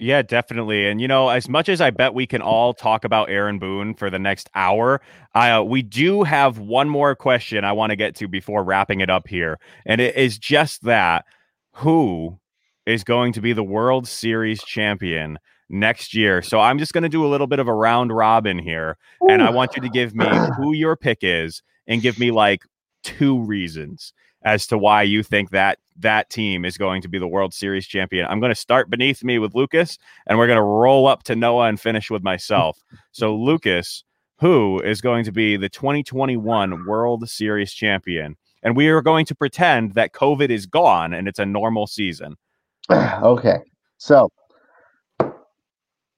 [0.00, 0.86] Yeah, definitely.
[0.86, 3.94] And you know, as much as I bet we can all talk about Aaron Boone
[3.94, 5.00] for the next hour,
[5.34, 9.00] I uh, we do have one more question I want to get to before wrapping
[9.00, 11.24] it up here, and it is just that:
[11.72, 12.38] who
[12.86, 15.36] is going to be the World Series champion
[15.68, 16.42] next year?
[16.42, 18.96] So I'm just going to do a little bit of a round robin here,
[19.28, 22.62] and I want you to give me who your pick is, and give me like
[23.02, 24.12] two reasons
[24.42, 27.86] as to why you think that that team is going to be the World Series
[27.86, 28.26] champion.
[28.26, 31.34] I'm going to start beneath me with Lucas, and we're going to roll up to
[31.34, 32.78] Noah and finish with myself.
[33.10, 34.04] So, Lucas,
[34.38, 38.36] who is going to be the 2021 World Series champion?
[38.62, 42.36] And we are going to pretend that COVID is gone and it's a normal season.
[42.90, 43.58] okay,
[43.98, 44.30] so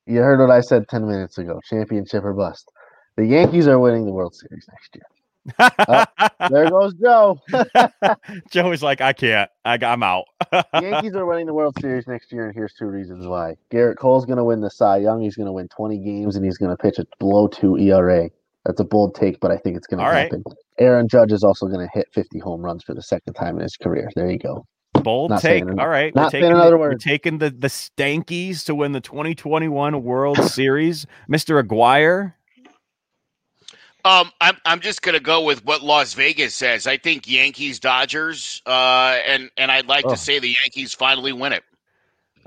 [0.07, 2.71] you heard what I said ten minutes ago: championship or bust.
[3.17, 5.05] The Yankees are winning the World Series next year.
[6.51, 7.39] There goes Joe.
[8.51, 9.51] Joe is like, I can't.
[9.65, 10.25] I, I'm out.
[10.75, 13.57] Yankees are winning the World Series next year, and here's two reasons why.
[13.71, 15.21] Gerrit Cole's going to win the Cy Young.
[15.21, 18.31] He's going to win 20 games, and he's going to pitch a below two ERA.
[18.67, 20.25] That's a bold take, but I think it's going to All right.
[20.25, 20.45] happen.
[20.79, 23.63] Aaron Judge is also going to hit 50 home runs for the second time in
[23.63, 24.11] his career.
[24.15, 24.67] There you go.
[25.03, 25.65] Bold Not take.
[25.65, 26.15] All right.
[26.15, 26.93] not we're taking, another the, word.
[26.93, 31.07] we're taking the, the Stankies to win the 2021 World Series.
[31.31, 31.59] Mr.
[31.59, 32.35] Aguirre.
[34.05, 36.87] Um, I'm I'm just gonna go with what Las Vegas says.
[36.87, 40.11] I think Yankees Dodgers, uh, and and I'd like Oh.
[40.11, 41.63] to say the Yankees finally win it.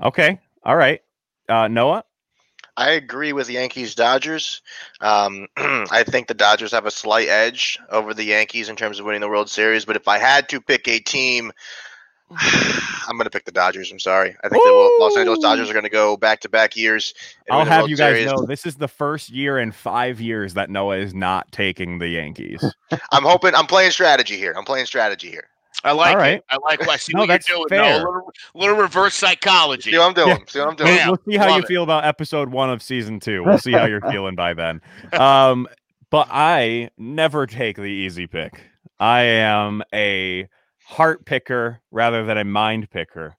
[0.00, 0.40] Okay.
[0.64, 1.00] All right.
[1.48, 2.04] Uh, Noah.
[2.76, 4.60] I agree with Yankees Dodgers.
[5.00, 9.06] Um, I think the Dodgers have a slight edge over the Yankees in terms of
[9.06, 9.84] winning the World Series.
[9.84, 11.52] But if I had to pick a team,
[12.30, 13.92] I'm going to pick the Dodgers.
[13.92, 14.34] I'm sorry.
[14.42, 17.14] I think the Los Angeles Dodgers are going to go back to back years.
[17.50, 18.26] I'll have you guys Series.
[18.32, 22.08] know this is the first year in five years that Noah is not taking the
[22.08, 22.64] Yankees.
[23.12, 23.54] I'm hoping.
[23.54, 24.54] I'm playing strategy here.
[24.56, 25.48] I'm playing strategy here.
[25.82, 26.38] I like All right.
[26.38, 26.44] it.
[26.48, 26.88] I like.
[26.88, 27.68] I see No, what you're that's doing.
[27.68, 27.82] fair.
[27.82, 27.96] Now.
[27.96, 29.90] A little, little reverse psychology.
[29.90, 30.28] See what I'm doing.
[30.28, 30.36] Yeah.
[30.48, 30.94] See what I'm doing.
[30.94, 31.08] Yeah.
[31.08, 31.66] we'll see how you it.
[31.68, 33.44] feel about episode one of season two.
[33.44, 34.80] We'll see how you're feeling by then.
[35.12, 35.68] Um,
[36.10, 38.62] but I never take the easy pick.
[38.98, 40.48] I am a
[40.84, 43.36] heart picker rather than a mind picker.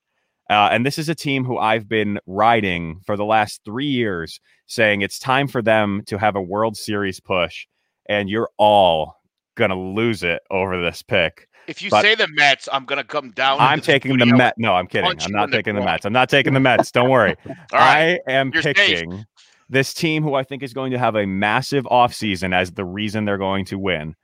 [0.50, 4.40] Uh, and this is a team who I've been riding for the last three years,
[4.68, 7.66] saying it's time for them to have a World Series push.
[8.08, 9.16] And you're all
[9.56, 11.48] going to lose it over this pick.
[11.68, 13.60] If you But- say the Mets, I'm gonna come down.
[13.60, 14.38] I'm the taking the studio.
[14.38, 14.54] Met.
[14.60, 15.10] No, I'm kidding.
[15.10, 15.82] I'm not in the taking the.
[15.82, 16.06] Mets.
[16.06, 16.92] I'm not taking the Mets.
[16.92, 17.36] Don't worry.
[17.48, 18.20] All right.
[18.28, 18.76] I am You're safe.
[18.76, 19.26] picking
[19.68, 23.26] this team who I think is going to have a massive offseason as the reason
[23.26, 24.16] they're going to win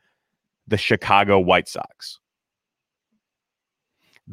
[0.68, 2.20] the Chicago White Sox.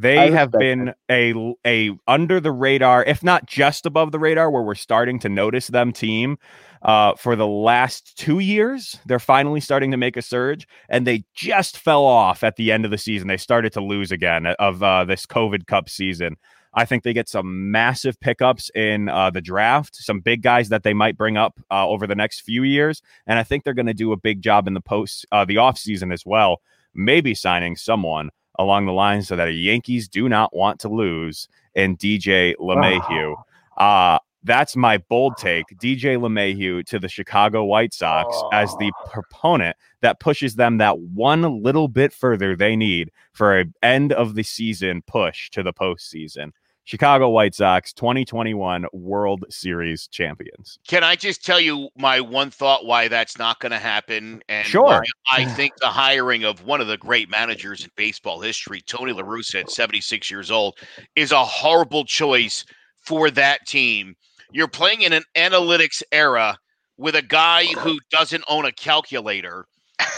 [0.00, 1.34] They have been a
[1.66, 5.66] a under the radar, if not just above the radar, where we're starting to notice
[5.66, 6.38] them team
[6.82, 8.96] uh, for the last two years.
[9.06, 12.84] They're finally starting to make a surge, and they just fell off at the end
[12.84, 13.26] of the season.
[13.26, 16.36] They started to lose again of uh, this COVID Cup season.
[16.74, 20.84] I think they get some massive pickups in uh, the draft, some big guys that
[20.84, 23.86] they might bring up uh, over the next few years, and I think they're going
[23.86, 26.58] to do a big job in the post, uh, the off season as well.
[26.94, 31.48] Maybe signing someone along the lines so that the Yankees do not want to lose
[31.74, 33.34] and DJ LeMahieu.
[33.76, 35.66] Uh, that's my bold take.
[35.78, 41.62] DJ LeMahieu to the Chicago White Sox as the proponent that pushes them that one
[41.62, 46.52] little bit further they need for a end of the season push to the postseason.
[46.88, 50.78] Chicago White Sox 2021 World Series champions.
[50.88, 54.42] Can I just tell you my one thought why that's not going to happen?
[54.48, 55.04] And Sure.
[55.30, 59.22] I think the hiring of one of the great managers in baseball history, Tony La
[59.22, 60.78] Russa, at 76 years old,
[61.14, 62.64] is a horrible choice
[63.02, 64.16] for that team.
[64.50, 66.56] You're playing in an analytics era
[66.96, 69.66] with a guy who doesn't own a calculator.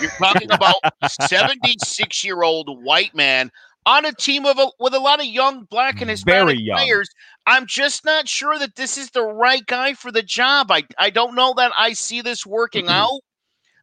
[0.01, 0.77] You're talking about
[1.09, 3.51] 76 year old white man
[3.87, 6.79] on a team of a, with a lot of young black and Hispanic Very young.
[6.79, 7.09] players.
[7.47, 10.71] I'm just not sure that this is the right guy for the job.
[10.71, 13.21] I, I don't know that I see this working out.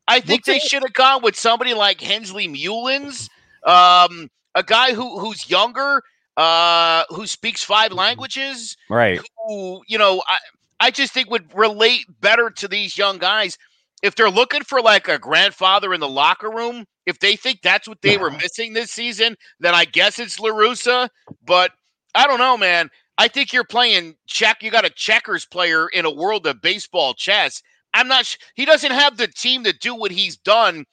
[0.07, 3.29] I think they should have gone with somebody like Hensley Meulens,
[3.65, 6.01] um, a guy who who's younger,
[6.37, 9.19] uh, who speaks five languages, Right.
[9.47, 10.37] who you know I
[10.79, 13.57] I just think would relate better to these young guys
[14.03, 16.85] if they're looking for like a grandfather in the locker room.
[17.05, 20.49] If they think that's what they were missing this season, then I guess it's La
[20.49, 21.09] Russa.
[21.45, 21.71] But
[22.13, 22.89] I don't know, man.
[23.17, 24.61] I think you're playing check.
[24.61, 27.61] You got a checkers player in a world of baseball chess.
[27.93, 28.25] I'm not.
[28.25, 30.85] Sh- he doesn't have the team to do what he's done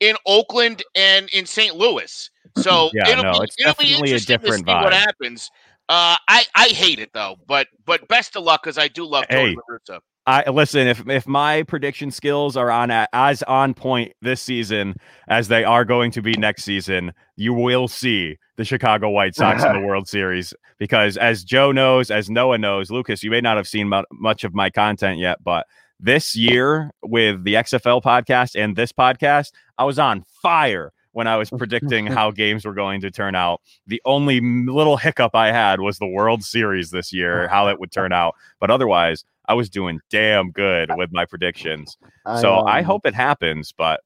[0.00, 1.76] in Oakland and in St.
[1.76, 2.30] Louis.
[2.56, 4.92] So Yeah, it'll no, be it's it'll be definitely a interesting to different see what
[4.92, 5.50] happens.
[5.88, 9.24] Uh, I I hate it though, but but best of luck because I do love
[9.30, 9.56] Tony Hey.
[9.56, 10.00] La Russa.
[10.30, 10.86] I listen.
[10.86, 14.94] If if my prediction skills are on as on point this season
[15.26, 19.64] as they are going to be next season, you will see the Chicago White Sox
[19.64, 20.54] in the World Series.
[20.78, 24.44] Because as Joe knows, as Noah knows, Lucas, you may not have seen mu- much
[24.44, 25.66] of my content yet, but
[25.98, 31.38] this year with the XFL podcast and this podcast, I was on fire when I
[31.38, 33.62] was predicting how games were going to turn out.
[33.88, 37.90] The only little hiccup I had was the World Series this year, how it would
[37.90, 38.36] turn out.
[38.60, 41.98] But otherwise, I was doing damn good with my predictions.
[42.40, 43.74] So I um, hope it happens.
[43.76, 44.00] But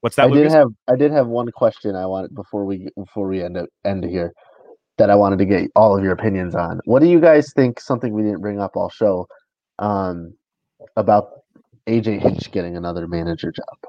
[0.00, 0.26] what's that?
[0.26, 3.56] I did have I did have one question I wanted before we before we end
[3.84, 4.32] end here
[4.98, 6.80] that I wanted to get all of your opinions on.
[6.86, 7.78] What do you guys think?
[7.78, 9.28] Something we didn't bring up all show
[9.78, 10.34] um,
[10.96, 11.42] about
[11.86, 13.79] AJ Hinch getting another manager job.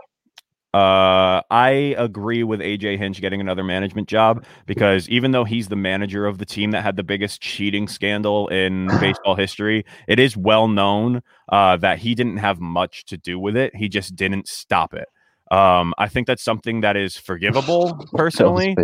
[0.74, 5.76] Uh, I agree with AJ Hinch getting another management job because even though he's the
[5.76, 10.38] manager of the team that had the biggest cheating scandal in baseball history, it is
[10.38, 13.76] well known uh, that he didn't have much to do with it.
[13.76, 15.10] He just didn't stop it.
[15.54, 18.78] Um, I think that's something that is forgivable personally.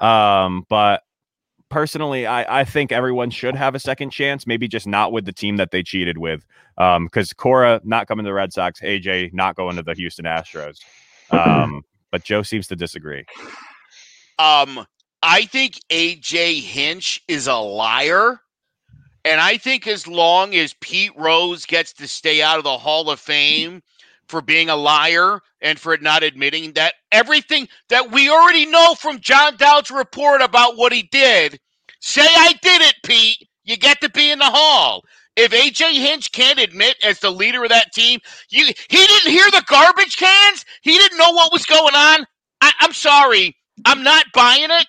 [0.00, 1.02] Um, but
[1.70, 5.32] personally, I, I think everyone should have a second chance, maybe just not with the
[5.32, 6.46] team that they cheated with.
[6.78, 10.24] Um, because Cora not coming to the Red Sox, AJ not going to the Houston
[10.24, 10.78] Astros.
[11.32, 13.24] Um, but Joe seems to disagree.
[14.38, 14.86] Um,
[15.22, 18.38] I think AJ Hinch is a liar.
[19.24, 23.08] And I think as long as Pete Rose gets to stay out of the Hall
[23.08, 23.82] of Fame
[24.26, 29.20] for being a liar and for not admitting that everything that we already know from
[29.20, 31.60] John Dowd's report about what he did,
[32.00, 33.48] say I did it, Pete.
[33.64, 35.02] You get to be in the hall.
[35.36, 39.50] If AJ Hinch can't admit as the leader of that team, you he didn't hear
[39.50, 42.26] the garbage cans, he didn't know what was going on.
[42.60, 43.56] I, I'm sorry.
[43.84, 44.86] I'm not buying it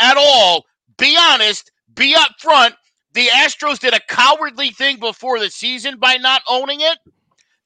[0.00, 0.64] at all.
[0.98, 1.70] Be honest.
[1.94, 2.74] Be up front.
[3.14, 6.98] The Astros did a cowardly thing before the season by not owning it.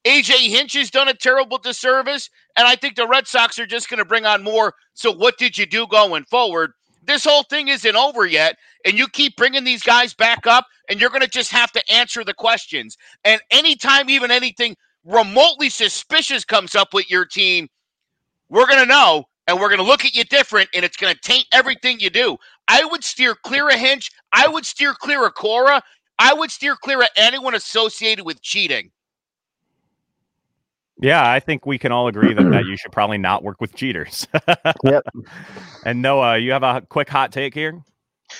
[0.05, 3.89] AJ Hinch has done a terrible disservice, and I think the Red Sox are just
[3.89, 4.73] going to bring on more.
[4.93, 6.71] So, what did you do going forward?
[7.01, 10.99] This whole thing isn't over yet, and you keep bringing these guys back up, and
[10.99, 12.97] you're going to just have to answer the questions.
[13.23, 17.69] And anytime even anything remotely suspicious comes up with your team,
[18.49, 21.13] we're going to know and we're going to look at you different and it's going
[21.13, 22.37] to taint everything you do.
[22.67, 24.11] I would steer clear of Hinch.
[24.31, 25.81] I would steer clear of Cora.
[26.19, 28.91] I would steer clear of anyone associated with cheating.
[31.01, 33.75] Yeah, I think we can all agree that, that you should probably not work with
[33.75, 34.27] cheaters.
[34.83, 35.03] Yep.
[35.85, 37.83] And Noah, you have a quick hot take here?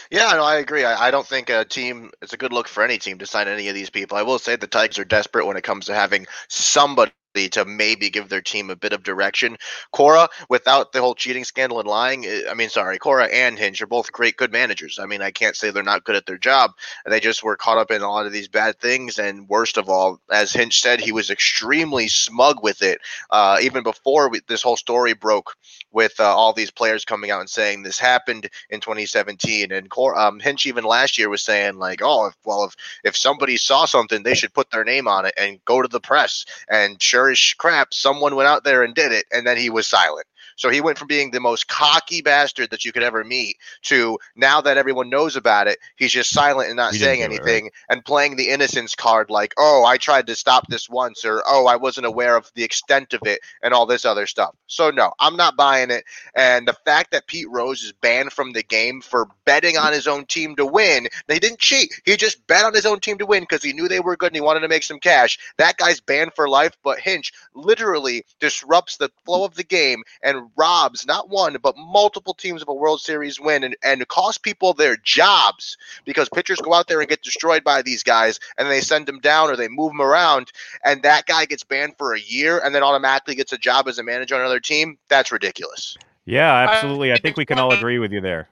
[0.10, 0.84] Yeah, no, I agree.
[0.84, 3.48] I, I don't think a team it's a good look for any team to sign
[3.48, 4.18] any of these people.
[4.18, 8.10] I will say the Tigers are desperate when it comes to having somebody to maybe
[8.10, 9.58] give their team a bit of direction.
[9.92, 13.82] Cora, without the whole cheating scandal and lying, eh, I mean, sorry, Cora and Hinch
[13.82, 15.00] are both great, good managers.
[15.00, 16.72] I mean, I can't say they're not good at their job.
[17.06, 19.20] They just were caught up in a lot of these bad things.
[19.20, 23.02] And worst of all, as Hinch said, he was extremely smug with it.
[23.30, 25.56] Uh, even before we, this whole story broke
[25.92, 29.72] with uh, all these players coming out and saying this happened in 2017.
[29.72, 33.18] And Cor- um, Hinch even last year was saying like, oh, if, well, if, if
[33.18, 36.46] somebody saw something, they should put their name on it and go to the press.
[36.70, 37.21] And sure
[37.58, 40.26] crap, someone went out there and did it, and then he was silent.
[40.56, 44.18] So he went from being the most cocky bastard that you could ever meet to
[44.36, 47.26] now that everyone knows about it, he's just silent and not He saying do it,
[47.26, 51.44] anything and playing the innocence card like, oh, I tried to stop this once, or
[51.48, 54.56] oh, I wasn't aware of the extent of it, and all this other stuff.
[54.68, 56.06] So, no, I'm not buying it.
[56.36, 60.08] And the fact that Pete Rose is banned from the game for betting on his
[60.08, 61.94] own team to win, they didn't cheat.
[62.06, 64.28] He just bet on his own team to win because he knew they were good
[64.28, 65.38] and he wanted to make some cash.
[65.58, 70.41] That guy's banned for life, but Hinch literally disrupts the flow of the game and
[70.58, 74.74] robs not one, but multiple teams of a World Series win and, and costs people
[74.74, 78.82] their jobs because pitchers go out there and get destroyed by these guys and they
[78.82, 80.52] send them down or they move them around
[80.84, 84.00] and that guy gets banned for a year and then automatically gets a job as
[84.00, 84.98] a manager on another team.
[85.10, 85.98] That's ridiculous.
[86.26, 87.12] Yeah, absolutely.
[87.12, 88.48] I think we can all agree with you there.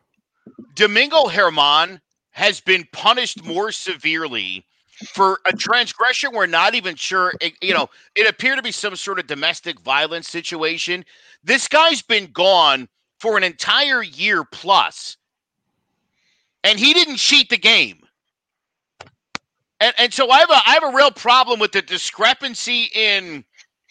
[0.76, 2.02] Domingo Germán
[2.32, 4.66] has been punished more severely
[5.08, 8.96] for a transgression we're not even sure it, you know it appeared to be some
[8.96, 11.04] sort of domestic violence situation
[11.44, 12.88] this guy's been gone
[13.20, 15.18] for an entire year plus
[16.64, 18.02] and he didn't cheat the game
[19.80, 23.44] and and so i have a i have a real problem with the discrepancy in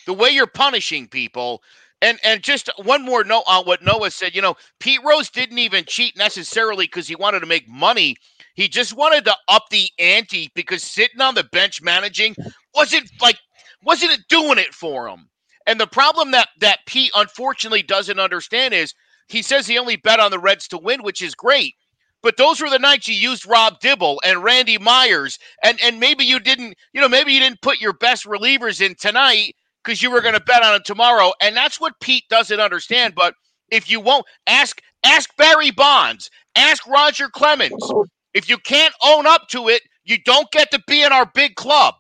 [0.07, 1.63] the way you're punishing people
[2.03, 4.35] and and just one more note on what Noah said.
[4.35, 8.17] You know, Pete Rose didn't even cheat necessarily because he wanted to make money.
[8.59, 12.37] He just wanted to up the ante because sitting on the bench managing
[12.75, 13.39] wasn't like
[13.85, 15.29] wasn't it doing it for him.
[15.67, 18.95] And the problem that that Pete unfortunately doesn't understand is
[19.29, 21.77] he says he only bet on the Reds to win, which is great.
[22.23, 26.25] but those were the nights you used Rob Dibble and Randy Myers, and and maybe
[26.25, 29.55] you didn't, you know, maybe you didn't put your best relievers in tonight
[29.85, 33.15] because you were going to bet on it tomorrow, and that's what Pete doesn't understand.
[33.15, 33.35] But
[33.71, 37.93] if you won't ask, ask Barry Bonds, ask Roger Clemens.
[38.35, 41.55] If you can't own up to it, you don't get to be in our big
[41.55, 41.95] club.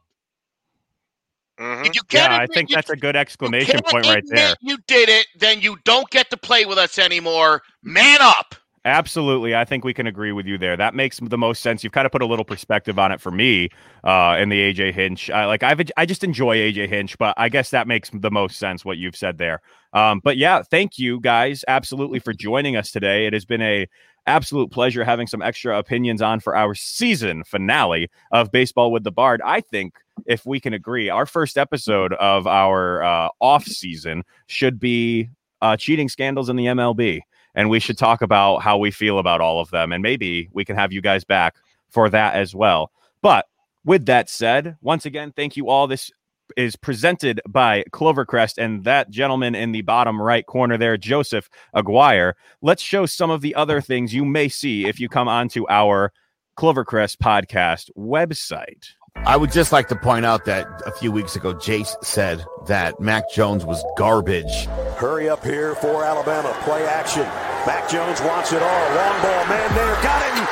[1.59, 1.87] Mhm.
[1.87, 4.55] If you can't, Yeah, I think you that's a good exclamation point right there.
[4.61, 7.63] You did it, then you don't get to play with us anymore.
[7.83, 8.55] Man up.
[8.85, 9.55] Absolutely.
[9.57, 10.77] I think we can agree with you there.
[10.77, 11.83] That makes the most sense.
[11.83, 13.69] You've kind of put a little perspective on it for me
[14.05, 15.29] uh, in the AJ Hinch.
[15.29, 18.57] Uh, like I've, I just enjoy AJ Hinch, but I guess that makes the most
[18.57, 19.61] sense what you've said there.
[19.93, 23.27] Um, but yeah, thank you guys absolutely for joining us today.
[23.27, 23.87] It has been a
[24.27, 29.13] absolute pleasure having some extra opinions on for our season finale of Baseball with the
[29.13, 29.41] Bard.
[29.45, 29.95] I think
[30.27, 35.31] if we can agree, our first episode of our uh, off season should be
[35.63, 37.23] uh, cheating scandals in the MLB
[37.55, 40.65] and we should talk about how we feel about all of them and maybe we
[40.65, 41.57] can have you guys back
[41.91, 43.47] for that as well but
[43.85, 46.11] with that said once again thank you all this
[46.57, 52.35] is presented by clovercrest and that gentleman in the bottom right corner there joseph aguirre
[52.63, 56.13] let's show some of the other things you may see if you come onto our
[56.57, 58.95] clovercrest podcast website
[59.27, 63.01] I would just like to point out that a few weeks ago, Jace said that
[63.01, 64.67] Mac Jones was garbage.
[64.97, 66.57] Hurry up here for Alabama.
[66.63, 67.23] Play action.
[67.67, 68.95] Mac Jones wants it all.
[68.95, 70.03] Long ball, man there.
[70.03, 70.45] Got him.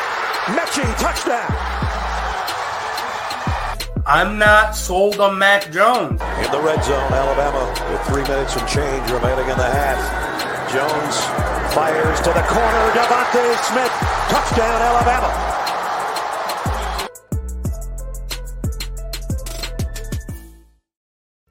[0.56, 1.86] Metchie, touchdown.
[4.09, 6.20] I'm not sold on Mac Jones.
[6.23, 9.99] In the red zone, Alabama with three minutes and change remaining in the half.
[10.73, 11.16] Jones
[11.74, 12.91] fires to the corner.
[12.93, 13.91] DeVonta Smith.
[14.31, 15.53] Touchdown, Alabama.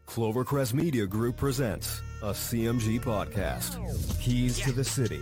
[0.08, 3.78] Clovercrest Media Group presents a CMG podcast.
[4.22, 5.22] Keys to the City.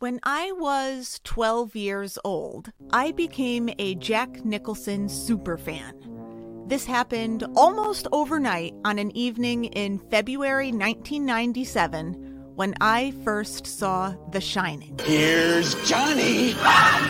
[0.00, 5.92] When I was 12 years old, I became a Jack Nicholson superfan.
[6.66, 12.14] This happened almost overnight on an evening in February 1997
[12.54, 14.98] when I first saw The Shining.
[15.04, 16.54] Here's Johnny.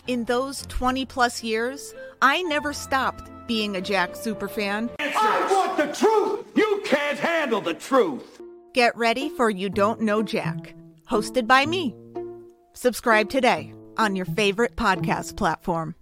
[0.09, 4.91] In those 20 plus years, I never stopped being a Jack superfan.
[4.99, 6.45] I want the truth.
[6.57, 8.41] You can't handle the truth.
[8.75, 10.75] Get ready for You Don't Know Jack,
[11.09, 11.95] hosted by me.
[12.83, 15.95] Subscribe today on your favorite podcast platform.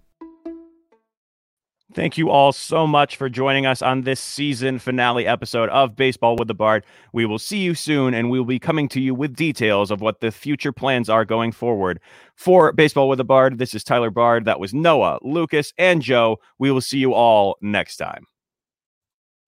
[1.93, 6.37] Thank you all so much for joining us on this season finale episode of Baseball
[6.37, 6.85] with the Bard.
[7.11, 9.99] We will see you soon, and we will be coming to you with details of
[9.99, 11.99] what the future plans are going forward.
[12.35, 14.45] For Baseball with the Bard, this is Tyler Bard.
[14.45, 16.37] That was Noah, Lucas, and Joe.
[16.59, 18.25] We will see you all next time.